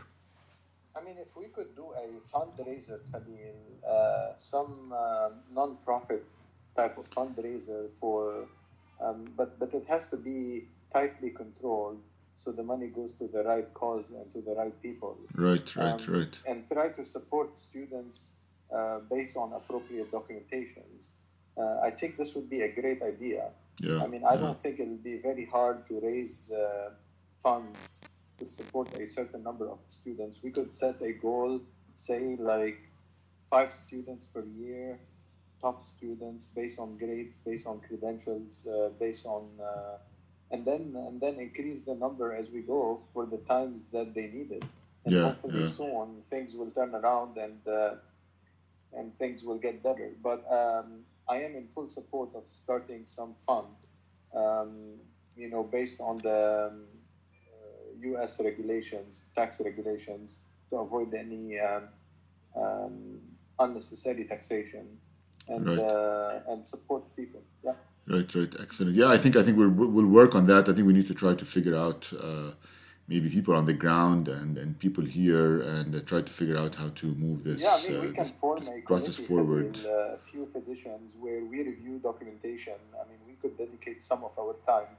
I 0.95 1.03
mean, 1.03 1.17
if 1.19 1.35
we 1.35 1.47
could 1.55 1.75
do 1.75 1.91
a 1.91 2.07
fundraiser, 2.31 2.99
Khalil, 3.11 3.59
uh, 3.85 4.37
some 4.37 4.93
uh, 4.95 5.29
non-profit 5.53 6.23
type 6.75 6.97
of 6.97 7.09
fundraiser 7.09 7.89
for, 7.99 8.47
um, 9.01 9.25
but 9.35 9.59
but 9.59 9.73
it 9.73 9.85
has 9.87 10.07
to 10.09 10.17
be 10.17 10.69
tightly 10.93 11.29
controlled, 11.29 11.99
so 12.35 12.51
the 12.51 12.63
money 12.63 12.87
goes 12.87 13.15
to 13.15 13.27
the 13.27 13.43
right 13.43 13.73
cause 13.73 14.05
and 14.09 14.31
to 14.33 14.41
the 14.41 14.55
right 14.55 14.75
people, 14.81 15.17
Right, 15.35 15.75
right, 15.75 16.07
Um, 16.07 16.13
right. 16.13 16.39
and 16.45 16.67
try 16.69 16.89
to 16.89 17.03
support 17.05 17.57
students 17.57 18.33
uh, 18.71 18.99
based 19.09 19.37
on 19.37 19.53
appropriate 19.53 20.11
documentations. 20.11 21.09
Uh, 21.57 21.79
I 21.81 21.91
think 21.91 22.17
this 22.17 22.35
would 22.35 22.49
be 22.49 22.61
a 22.61 22.71
great 22.81 23.01
idea. 23.01 23.51
Yeah. 23.79 24.03
I 24.03 24.07
mean, 24.07 24.23
I 24.25 24.33
yeah. 24.33 24.41
don't 24.41 24.57
think 24.57 24.79
it'll 24.79 24.97
be 25.13 25.19
very 25.19 25.45
hard 25.45 25.87
to 25.87 25.99
raise 26.01 26.51
uh, 26.51 26.89
funds 27.41 28.01
to 28.39 28.45
support 28.45 28.87
a 28.97 29.05
certain 29.07 29.43
number 29.43 29.69
of 29.69 29.79
students. 29.87 30.41
We 30.43 30.51
could 30.51 30.71
set 30.71 31.01
a 31.01 31.13
goal, 31.13 31.61
say 31.93 32.35
like 32.37 32.79
five 33.49 33.71
students 33.71 34.25
per 34.25 34.43
year, 34.43 34.99
top 35.61 35.83
students 35.83 36.45
based 36.53 36.79
on 36.79 36.97
grades, 36.97 37.37
based 37.37 37.65
on 37.67 37.79
credentials, 37.79 38.67
uh, 38.67 38.89
based 38.99 39.25
on, 39.25 39.43
uh, 39.61 39.97
and 40.51 40.65
then 40.65 40.93
and 41.07 41.19
then 41.19 41.39
increase 41.39 41.81
the 41.81 41.95
number 41.95 42.33
as 42.33 42.49
we 42.49 42.61
go 42.61 43.01
for 43.13 43.25
the 43.25 43.37
times 43.49 43.83
that 43.91 44.13
they 44.13 44.27
need 44.27 44.51
it. 44.51 44.63
And 45.05 45.13
Yeah, 45.15 45.23
hopefully 45.29 45.61
yeah. 45.61 45.67
soon 45.67 46.21
things 46.29 46.55
will 46.55 46.71
turn 46.71 46.93
around 46.95 47.37
and 47.37 47.59
uh, 47.67 47.95
and 48.93 49.17
things 49.19 49.43
will 49.43 49.57
get 49.59 49.83
better. 49.83 50.11
But 50.23 50.45
um, 50.51 51.05
I 51.27 51.37
am 51.41 51.55
in 51.55 51.67
full 51.73 51.87
support 51.87 52.29
of 52.35 52.43
starting 52.47 53.05
some 53.05 53.33
fund, 53.45 53.67
um, 54.33 54.71
you 55.35 55.49
know, 55.49 55.63
based 55.63 55.99
on 56.01 56.19
the 56.19 56.71
U.S. 58.11 58.39
regulations, 58.39 59.25
tax 59.35 59.59
regulations, 59.63 60.39
to 60.69 60.77
avoid 60.77 61.13
any 61.13 61.59
um, 61.59 61.83
um, 62.55 63.19
unnecessary 63.59 64.25
taxation 64.25 64.85
and 65.47 65.65
Right. 65.67 65.79
uh, 65.79 66.39
and 66.49 66.65
support 66.65 67.03
people. 67.15 67.41
Yeah. 67.63 67.73
Right, 68.07 68.33
right, 68.35 68.53
excellent. 68.59 68.95
Yeah, 68.95 69.07
I 69.07 69.17
think 69.17 69.35
I 69.35 69.41
think 69.43 69.57
we're, 69.57 69.69
we'll 69.69 70.05
work 70.05 70.35
on 70.35 70.45
that. 70.47 70.69
I 70.69 70.73
think 70.73 70.85
we 70.85 70.93
need 70.93 71.07
to 71.07 71.15
try 71.15 71.33
to 71.33 71.45
figure 71.45 71.75
out 71.75 72.11
uh, 72.13 72.51
maybe 73.07 73.29
people 73.29 73.55
on 73.55 73.65
the 73.65 73.73
ground 73.73 74.27
and, 74.27 74.57
and 74.57 74.77
people 74.79 75.03
here 75.03 75.61
and 75.61 75.95
uh, 75.95 75.99
try 76.01 76.21
to 76.21 76.31
figure 76.31 76.57
out 76.57 76.75
how 76.75 76.89
to 76.89 77.05
move 77.15 77.43
this, 77.43 77.61
Yeah, 77.61 77.75
I 77.79 77.81
mean, 77.89 78.01
we 78.01 78.07
uh, 78.07 78.11
can 78.11 78.23
this, 78.23 78.31
form 78.31 78.59
this 78.59 78.69
process 78.85 79.15
forward. 79.17 79.77
a 79.85 80.17
few 80.19 80.45
physicians 80.47 81.15
where 81.19 81.43
we 81.43 81.63
review 81.63 81.99
documentation. 81.99 82.73
I 82.93 83.07
mean, 83.09 83.19
we 83.27 83.33
could 83.41 83.57
dedicate 83.57 84.01
some 84.01 84.23
of 84.23 84.37
our 84.37 84.55
time. 84.67 84.89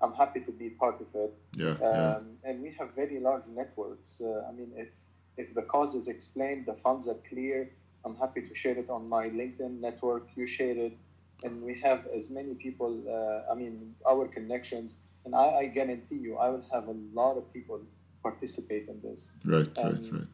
I'm 0.00 0.12
happy 0.14 0.40
to 0.40 0.52
be 0.52 0.70
part 0.70 1.00
of 1.00 1.08
it. 1.14 1.34
Yeah, 1.56 1.70
Um, 1.70 1.78
yeah, 1.82 2.50
And 2.50 2.62
we 2.62 2.70
have 2.78 2.94
very 2.94 3.18
large 3.20 3.46
networks. 3.48 4.20
Uh, 4.20 4.48
I 4.48 4.52
mean, 4.52 4.72
if 4.76 4.90
if 5.36 5.54
the 5.54 5.62
cause 5.62 5.94
is 5.94 6.08
explained, 6.08 6.66
the 6.66 6.74
funds 6.74 7.06
are 7.08 7.20
clear. 7.28 7.70
I'm 8.04 8.16
happy 8.16 8.42
to 8.48 8.54
share 8.54 8.76
it 8.76 8.88
on 8.90 9.08
my 9.08 9.28
LinkedIn 9.28 9.78
network. 9.80 10.24
You 10.36 10.46
share 10.46 10.76
it, 10.86 10.96
and 11.42 11.62
we 11.62 11.74
have 11.80 12.06
as 12.14 12.30
many 12.30 12.54
people. 12.54 13.02
Uh, 13.08 13.52
I 13.52 13.54
mean, 13.54 13.94
our 14.08 14.26
connections, 14.28 14.96
and 15.24 15.34
I, 15.34 15.46
I 15.62 15.66
guarantee 15.66 16.16
you, 16.16 16.36
I 16.36 16.48
will 16.48 16.64
have 16.72 16.88
a 16.88 16.96
lot 17.12 17.36
of 17.36 17.52
people 17.52 17.80
participate 18.22 18.88
in 18.88 19.00
this 19.00 19.34
right, 19.44 19.68
right, 19.76 19.84
um, 19.84 20.10
right. 20.12 20.32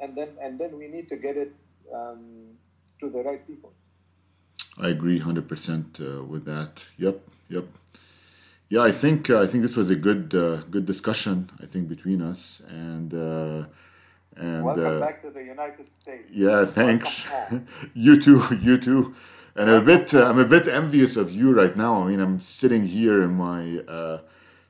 and 0.00 0.16
then 0.16 0.30
and 0.40 0.58
then 0.58 0.78
we 0.78 0.88
need 0.88 1.08
to 1.08 1.16
get 1.16 1.36
it 1.36 1.52
um, 1.94 2.56
to 3.00 3.10
the 3.10 3.22
right 3.22 3.46
people. 3.46 3.72
I 4.78 4.88
agree 4.88 5.18
hundred 5.18 5.48
percent 5.48 5.98
uh, 6.00 6.24
with 6.24 6.44
that. 6.46 6.84
Yep, 6.98 7.20
yep. 7.48 7.64
Yeah, 8.70 8.82
I 8.82 8.92
think 8.92 9.30
uh, 9.30 9.40
I 9.40 9.46
think 9.46 9.62
this 9.62 9.76
was 9.76 9.90
a 9.90 9.96
good 9.96 10.34
uh, 10.34 10.62
good 10.70 10.86
discussion. 10.86 11.50
I 11.62 11.66
think 11.66 11.88
between 11.88 12.20
us 12.22 12.62
and 12.68 13.12
uh, 13.14 13.64
and 14.36 14.64
Welcome 14.64 14.86
uh, 14.86 15.00
back 15.00 15.22
to 15.22 15.30
the 15.30 15.42
United 15.42 15.90
States. 15.90 16.30
Yeah, 16.30 16.64
thanks. 16.64 17.26
You 17.94 18.20
too, 18.20 18.42
you 18.60 18.78
too. 18.78 19.14
And 19.58 19.68
I'm 19.68 19.82
a 19.82 19.84
bit, 19.84 20.14
uh, 20.14 20.24
I'm 20.30 20.38
a 20.38 20.44
bit 20.44 20.68
envious 20.68 21.16
of 21.16 21.32
you 21.32 21.52
right 21.52 21.74
now. 21.74 22.04
I 22.04 22.10
mean, 22.10 22.20
I'm 22.20 22.40
sitting 22.40 22.86
here 22.86 23.24
in 23.24 23.32
my 23.34 23.78
uh, 23.88 24.20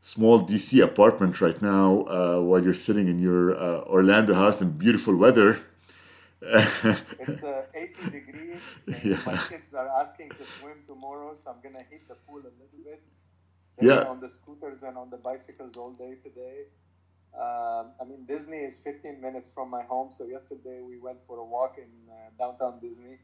small 0.01 0.41
DC 0.49 0.83
apartment 0.83 1.43
right 1.43 1.61
now, 1.61 2.05
uh, 2.09 2.41
while 2.41 2.65
you're 2.65 2.73
sitting 2.89 3.07
in 3.07 3.19
your 3.19 3.55
uh, 3.55 3.83
Orlando 3.83 4.33
house 4.33 4.63
in 4.63 4.71
beautiful 4.71 5.15
weather. 5.15 5.59
It's 7.21 7.43
uh, 7.43 7.67
80 7.75 8.11
degrees. 8.11 8.63
And 8.87 9.05
Yeah. 9.05 9.21
My 9.27 9.37
kids 9.37 9.75
are 9.75 9.89
asking 10.03 10.31
to 10.39 10.45
swim 10.59 10.79
tomorrow, 10.87 11.35
so 11.35 11.51
I'm 11.51 11.61
gonna 11.61 11.85
hit 11.91 12.09
the 12.09 12.15
pool 12.25 12.39
a 12.41 12.53
little 12.61 12.83
bit. 12.89 13.03
They've 13.77 13.89
Yeah. 13.91 14.09
on 14.13 14.21
the 14.21 14.31
scooters 14.31 14.83
and 14.85 14.97
on 14.97 15.11
the 15.11 15.19
bicycles 15.19 15.77
all 15.77 15.93
day 15.93 16.15
today. 16.27 16.59
Um, 17.45 17.85
I 18.01 18.05
mean, 18.09 18.25
Disney 18.25 18.61
is 18.69 18.79
15 18.79 19.21
minutes 19.21 19.51
from 19.51 19.69
my 19.69 19.83
home, 19.83 20.11
so 20.17 20.25
yesterday 20.25 20.81
we 20.81 20.97
went 20.99 21.19
for 21.27 21.37
a 21.39 21.45
walk 21.45 21.77
in 21.77 21.91
uh, 22.09 22.15
downtown 22.41 22.81
Disney. 22.81 23.19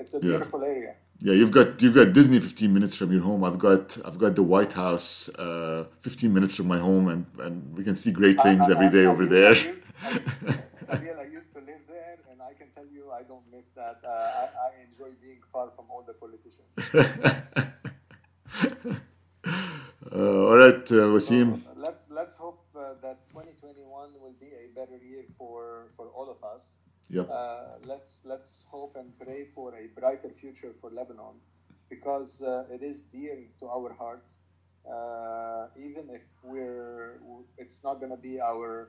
It's 0.00 0.14
a 0.14 0.16
Yeah. 0.18 0.22
beautiful 0.32 0.62
area. 0.64 0.92
yeah, 1.26 1.34
you've 1.40 1.52
got 1.58 1.68
you've 1.82 1.94
got 2.00 2.08
Disney 2.18 2.38
15 2.40 2.72
minutes 2.76 2.94
from 3.00 3.08
your 3.14 3.22
home. 3.28 3.42
I've 3.48 3.58
got 3.68 3.84
I've 4.06 4.18
got 4.24 4.32
the 4.40 4.46
White 4.54 4.72
House 4.72 5.10
uh, 5.46 5.84
15 6.00 6.32
minutes 6.36 6.54
from 6.58 6.68
my 6.74 6.78
home, 6.88 7.04
and, 7.12 7.20
and 7.44 7.54
we 7.76 7.82
can 7.88 7.96
see 8.02 8.10
great 8.20 8.38
things 8.46 8.62
I- 8.62 8.68
I- 8.68 8.72
every 8.74 8.90
day 8.96 9.04
I- 9.04 9.10
over 9.12 9.24
there. 9.36 9.52
I 9.52 9.60
used, 9.72 9.84
I, 10.88 10.96
Ariel, 10.96 11.18
I 11.20 11.28
used 11.38 11.50
to 11.56 11.60
live 11.70 11.82
there, 11.96 12.16
and 12.30 12.38
I 12.50 12.52
can 12.60 12.68
tell 12.76 12.88
you 12.96 13.02
I 13.20 13.22
don't 13.30 13.46
miss 13.56 13.66
that. 13.80 13.96
Uh, 14.02 14.08
I, 14.42 14.44
I 14.66 14.68
enjoy 14.86 15.10
being 15.26 15.42
far 15.52 15.66
from 15.76 15.86
all 15.92 16.02
the 16.10 16.14
politicians. 16.24 16.70
Uh, 20.12 20.48
all 20.50 20.56
right, 20.56 20.84
uh, 20.90 21.06
Wassim. 21.14 21.62
So 21.62 21.70
let's 21.76 22.10
let's 22.10 22.34
hope 22.34 22.64
uh, 22.74 22.94
that 23.02 23.18
2021 23.30 23.86
will 24.20 24.34
be 24.40 24.50
a 24.64 24.66
better 24.74 24.98
year 25.10 25.22
for 25.38 25.92
for 25.96 26.06
all 26.16 26.28
of 26.34 26.38
us. 26.42 26.62
Yep. 27.10 27.28
Uh, 27.28 27.60
let's 27.84 28.22
let's 28.24 28.66
hope 28.70 28.94
and 28.96 29.10
pray 29.18 29.46
for 29.54 29.74
a 29.74 29.88
brighter 29.98 30.30
future 30.30 30.72
for 30.80 30.90
Lebanon, 30.90 31.36
because 31.88 32.40
uh, 32.42 32.64
it 32.70 32.82
is 32.82 33.02
dear 33.02 33.38
to 33.58 33.66
our 33.68 33.92
hearts. 33.92 34.40
Uh, 34.88 35.66
even 35.76 36.08
if 36.10 36.22
we're, 36.42 37.20
it's 37.58 37.84
not 37.84 38.00
going 38.00 38.10
to 38.10 38.16
be 38.16 38.40
our 38.40 38.88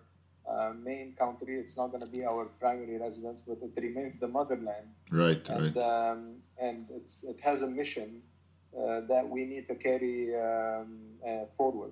uh, 0.49 0.71
main 0.81 1.13
country, 1.13 1.55
it's 1.57 1.75
not 1.75 1.87
going 1.91 1.99
to 1.99 2.07
be 2.07 2.23
our 2.23 2.45
primary 2.59 2.97
residence, 2.97 3.41
but 3.45 3.57
it 3.61 3.73
remains 3.81 4.17
the 4.17 4.27
motherland, 4.27 4.87
Right, 5.11 5.47
and 5.49 5.75
right. 5.75 5.83
um, 5.83 6.37
and 6.57 6.85
it's 6.91 7.23
it 7.25 7.39
has 7.41 7.61
a 7.61 7.67
mission 7.67 8.21
uh, 8.77 9.01
that 9.01 9.27
we 9.27 9.45
need 9.45 9.67
to 9.67 9.75
carry 9.75 10.35
um, 10.35 10.99
uh, 11.27 11.45
forward. 11.57 11.91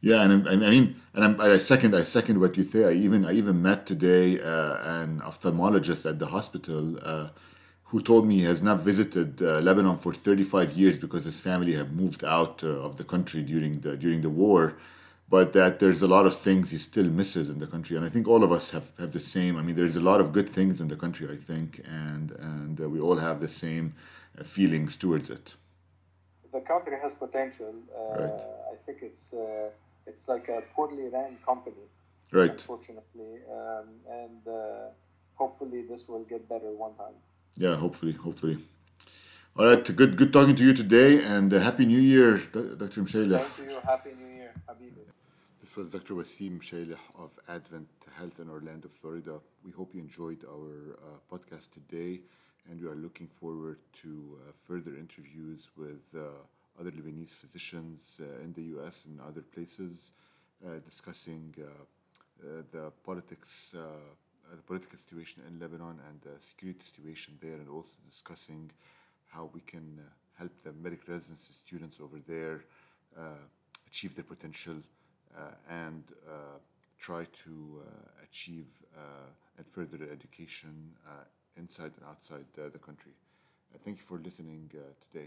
Yeah, 0.00 0.22
and 0.22 0.48
I, 0.48 0.52
I 0.52 0.70
mean, 0.70 1.00
and 1.14 1.24
I'm, 1.24 1.40
I 1.40 1.58
second, 1.58 1.94
I 1.94 2.04
second 2.04 2.40
what 2.40 2.56
you 2.56 2.62
say. 2.62 2.84
I 2.84 2.92
even, 2.92 3.24
I 3.24 3.32
even 3.32 3.60
met 3.62 3.86
today 3.86 4.40
uh, 4.40 5.02
an 5.02 5.20
ophthalmologist 5.20 6.08
at 6.08 6.18
the 6.18 6.26
hospital 6.26 6.96
uh, 7.02 7.30
who 7.84 8.00
told 8.02 8.26
me 8.26 8.36
he 8.36 8.44
has 8.44 8.62
not 8.62 8.80
visited 8.80 9.42
uh, 9.42 9.58
Lebanon 9.60 9.96
for 9.96 10.12
35 10.14 10.72
years 10.72 10.98
because 10.98 11.24
his 11.24 11.40
family 11.40 11.72
have 11.72 11.92
moved 11.92 12.22
out 12.22 12.62
uh, 12.62 12.68
of 12.68 12.96
the 12.96 13.04
country 13.04 13.42
during 13.42 13.80
the 13.80 13.96
during 13.96 14.20
the 14.20 14.30
war, 14.30 14.76
but 15.28 15.52
that 15.54 15.80
there's 15.80 16.02
a 16.02 16.08
lot 16.08 16.26
of 16.26 16.34
things 16.34 16.70
he 16.70 16.78
still 16.78 17.08
misses 17.08 17.50
in 17.50 17.58
the 17.58 17.66
country, 17.66 17.96
and 17.96 18.04
I 18.04 18.08
think 18.08 18.28
all 18.28 18.44
of 18.44 18.52
us 18.52 18.70
have, 18.70 18.90
have 18.98 19.12
the 19.12 19.20
same. 19.20 19.56
I 19.56 19.62
mean, 19.62 19.74
there's 19.74 19.96
a 19.96 20.00
lot 20.00 20.20
of 20.20 20.32
good 20.32 20.48
things 20.48 20.80
in 20.80 20.88
the 20.88 20.96
country, 20.96 21.26
I 21.30 21.36
think, 21.36 21.80
and 21.86 22.30
and 22.32 22.78
we 22.78 23.00
all 23.00 23.16
have 23.16 23.40
the 23.40 23.48
same 23.48 23.94
feelings 24.44 24.96
towards 24.96 25.30
it. 25.30 25.54
The 26.52 26.60
country 26.60 26.96
has 27.02 27.12
potential. 27.14 27.74
Uh, 27.94 28.22
Right. 28.22 28.40
I 28.72 28.76
think 28.84 28.98
it's 29.02 29.32
uh, 29.32 29.70
it's 30.06 30.28
like 30.28 30.48
a 30.48 30.62
poorly 30.74 31.08
ran 31.16 31.36
company, 31.44 31.84
Right. 32.32 32.50
unfortunately, 32.50 33.32
um, 33.58 33.86
and 34.22 34.40
uh, 34.48 34.88
hopefully 35.34 35.82
this 35.90 36.08
will 36.08 36.24
get 36.24 36.48
better 36.48 36.70
one 36.86 36.94
time. 36.94 37.16
Yeah, 37.56 37.74
hopefully, 37.76 38.12
hopefully. 38.12 38.56
All 39.56 39.66
right, 39.66 39.84
good, 40.00 40.16
good 40.16 40.32
talking 40.32 40.54
to 40.54 40.64
you 40.68 40.72
today, 40.72 41.22
and 41.24 41.52
uh, 41.52 41.58
happy 41.58 41.84
New 41.84 41.98
Year, 42.14 42.30
Dr. 42.82 43.00
Mchayleh. 43.02 43.40
Same 43.44 43.66
to 43.66 43.72
you. 43.72 43.80
Happy 43.80 44.10
New 44.20 44.32
Year, 44.40 44.52
Habibi. 44.68 45.04
This 45.60 45.74
was 45.76 45.90
Dr. 45.90 46.14
Wassim 46.14 46.58
Mchayleh 46.60 46.96
of 47.18 47.30
Advent 47.48 47.88
Health 48.16 48.38
in 48.38 48.48
Orlando, 48.48 48.88
Florida. 48.88 49.34
We 49.64 49.72
hope 49.72 49.90
you 49.94 50.00
enjoyed 50.00 50.44
our 50.54 50.74
uh, 50.96 51.18
podcast 51.36 51.72
today, 51.78 52.20
and 52.70 52.80
we 52.80 52.86
are 52.86 52.94
looking 52.94 53.26
forward 53.26 53.78
to 54.02 54.36
uh, 54.36 54.52
further 54.66 54.94
interviews 54.96 55.70
with 55.76 56.02
uh, 56.14 56.20
other 56.78 56.90
Lebanese 56.90 57.34
physicians 57.34 58.20
uh, 58.20 58.44
in 58.44 58.52
the 58.52 58.62
U.S. 58.76 59.06
and 59.06 59.20
other 59.20 59.40
places, 59.40 60.12
uh, 60.64 60.78
discussing 60.84 61.54
uh, 61.58 61.64
uh, 61.66 62.62
the 62.72 62.92
politics, 63.04 63.74
the 63.74 64.62
political 64.66 64.98
situation 64.98 65.42
in 65.48 65.58
Lebanon 65.58 65.98
and 66.08 66.20
the 66.22 66.40
security 66.40 66.84
situation 66.84 67.36
there, 67.40 67.54
and 67.54 67.68
also 67.68 67.94
discussing 68.08 68.70
how 69.28 69.50
we 69.54 69.60
can 69.60 69.98
help 70.38 70.52
the 70.62 70.72
medical 70.72 71.14
residency 71.14 71.52
students 71.52 72.00
over 72.00 72.18
there 72.26 72.62
achieve 73.86 74.14
their 74.14 74.24
potential 74.24 74.76
and 75.68 76.04
try 76.98 77.26
to 77.44 77.82
achieve 78.22 78.66
and 79.58 79.66
further 79.66 80.08
education 80.10 80.92
inside 81.58 81.92
and 81.98 82.06
outside 82.08 82.46
uh, 82.58 82.68
the 82.72 82.78
country. 82.78 83.12
Uh, 83.74 83.78
thank 83.84 83.98
you 83.98 84.02
for 84.04 84.18
listening 84.18 84.70
uh, 84.74 84.78
today. 85.12 85.26